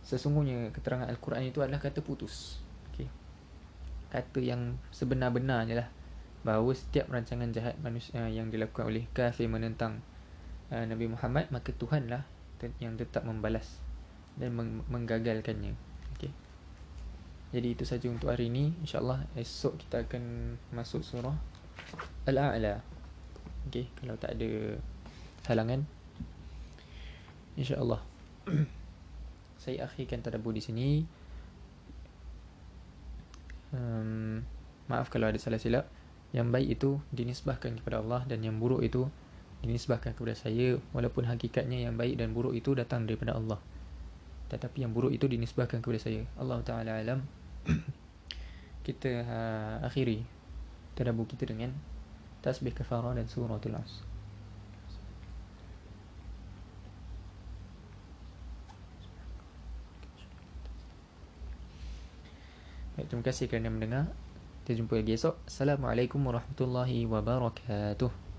sesungguhnya 0.00 0.72
keterangan 0.72 1.08
al-Quran 1.08 1.48
itu 1.48 1.60
adalah 1.60 1.80
kata 1.80 2.00
putus. 2.00 2.60
Okey. 2.92 3.08
Kata 4.08 4.40
yang 4.40 4.80
sebenar-benarnya 4.92 5.84
lah 5.84 5.88
bahawa 6.40 6.72
setiap 6.72 7.12
rancangan 7.12 7.52
jahat 7.52 7.76
manusia 7.84 8.24
yang 8.32 8.48
dilakukan 8.48 8.88
oleh 8.88 9.04
kafir 9.12 9.44
menentang 9.44 10.00
uh, 10.72 10.84
Nabi 10.88 11.12
Muhammad 11.12 11.52
maka 11.52 11.72
Tuhanlah 11.76 12.24
yang 12.80 12.96
tetap 12.96 13.24
membalas 13.24 13.80
dan 14.36 14.56
meng- 14.56 14.84
menggagalkannya. 14.88 15.89
Jadi 17.50 17.74
itu 17.74 17.82
saja 17.82 18.06
untuk 18.06 18.30
hari 18.30 18.46
ini. 18.46 18.70
Insya-Allah 18.86 19.26
esok 19.34 19.82
kita 19.82 20.06
akan 20.06 20.54
masuk 20.70 21.02
surah 21.02 21.34
Al-A'la. 22.30 22.78
Okey, 23.66 23.90
kalau 23.98 24.14
tak 24.16 24.38
ada 24.38 24.78
halangan 25.50 25.82
insya-Allah 27.58 27.98
saya 29.62 29.84
akhirkan 29.90 30.22
tadabbur 30.22 30.54
di 30.54 30.62
sini. 30.62 30.88
Um, 33.74 34.42
maaf 34.86 35.10
kalau 35.10 35.26
ada 35.26 35.38
salah 35.38 35.58
silap. 35.58 35.90
Yang 36.30 36.48
baik 36.54 36.68
itu 36.78 36.90
dinisbahkan 37.10 37.82
kepada 37.82 37.98
Allah 37.98 38.22
dan 38.30 38.46
yang 38.46 38.62
buruk 38.62 38.86
itu 38.86 39.10
dinisbahkan 39.60 40.16
kepada 40.16 40.38
saya 40.38 40.78
walaupun 40.94 41.28
hakikatnya 41.28 41.84
yang 41.84 41.98
baik 41.98 42.16
dan 42.16 42.32
buruk 42.32 42.56
itu 42.56 42.72
datang 42.72 43.04
daripada 43.04 43.36
Allah 43.36 43.60
tetapi 44.50 44.82
yang 44.82 44.90
buruk 44.90 45.14
itu 45.14 45.30
dinisbahkan 45.30 45.78
kepada 45.78 46.00
saya 46.00 46.26
Allah 46.34 46.58
taala 46.64 46.98
alam 46.98 47.22
kita 48.86 49.10
uh, 49.24 49.76
akhiri 49.86 50.24
tadabbur 50.96 51.28
kita 51.28 51.48
dengan 51.48 51.72
tasbih 52.40 52.72
kafarah 52.72 53.16
dan 53.16 53.28
suratul 53.28 53.76
as 53.76 54.04
Baik, 63.00 63.06
terima 63.16 63.24
kasih 63.24 63.48
kerana 63.48 63.72
mendengar. 63.72 64.12
Kita 64.60 64.76
jumpa 64.76 65.00
lagi 65.00 65.16
esok. 65.16 65.48
Assalamualaikum 65.48 66.20
warahmatullahi 66.20 67.08
wabarakatuh. 67.08 68.29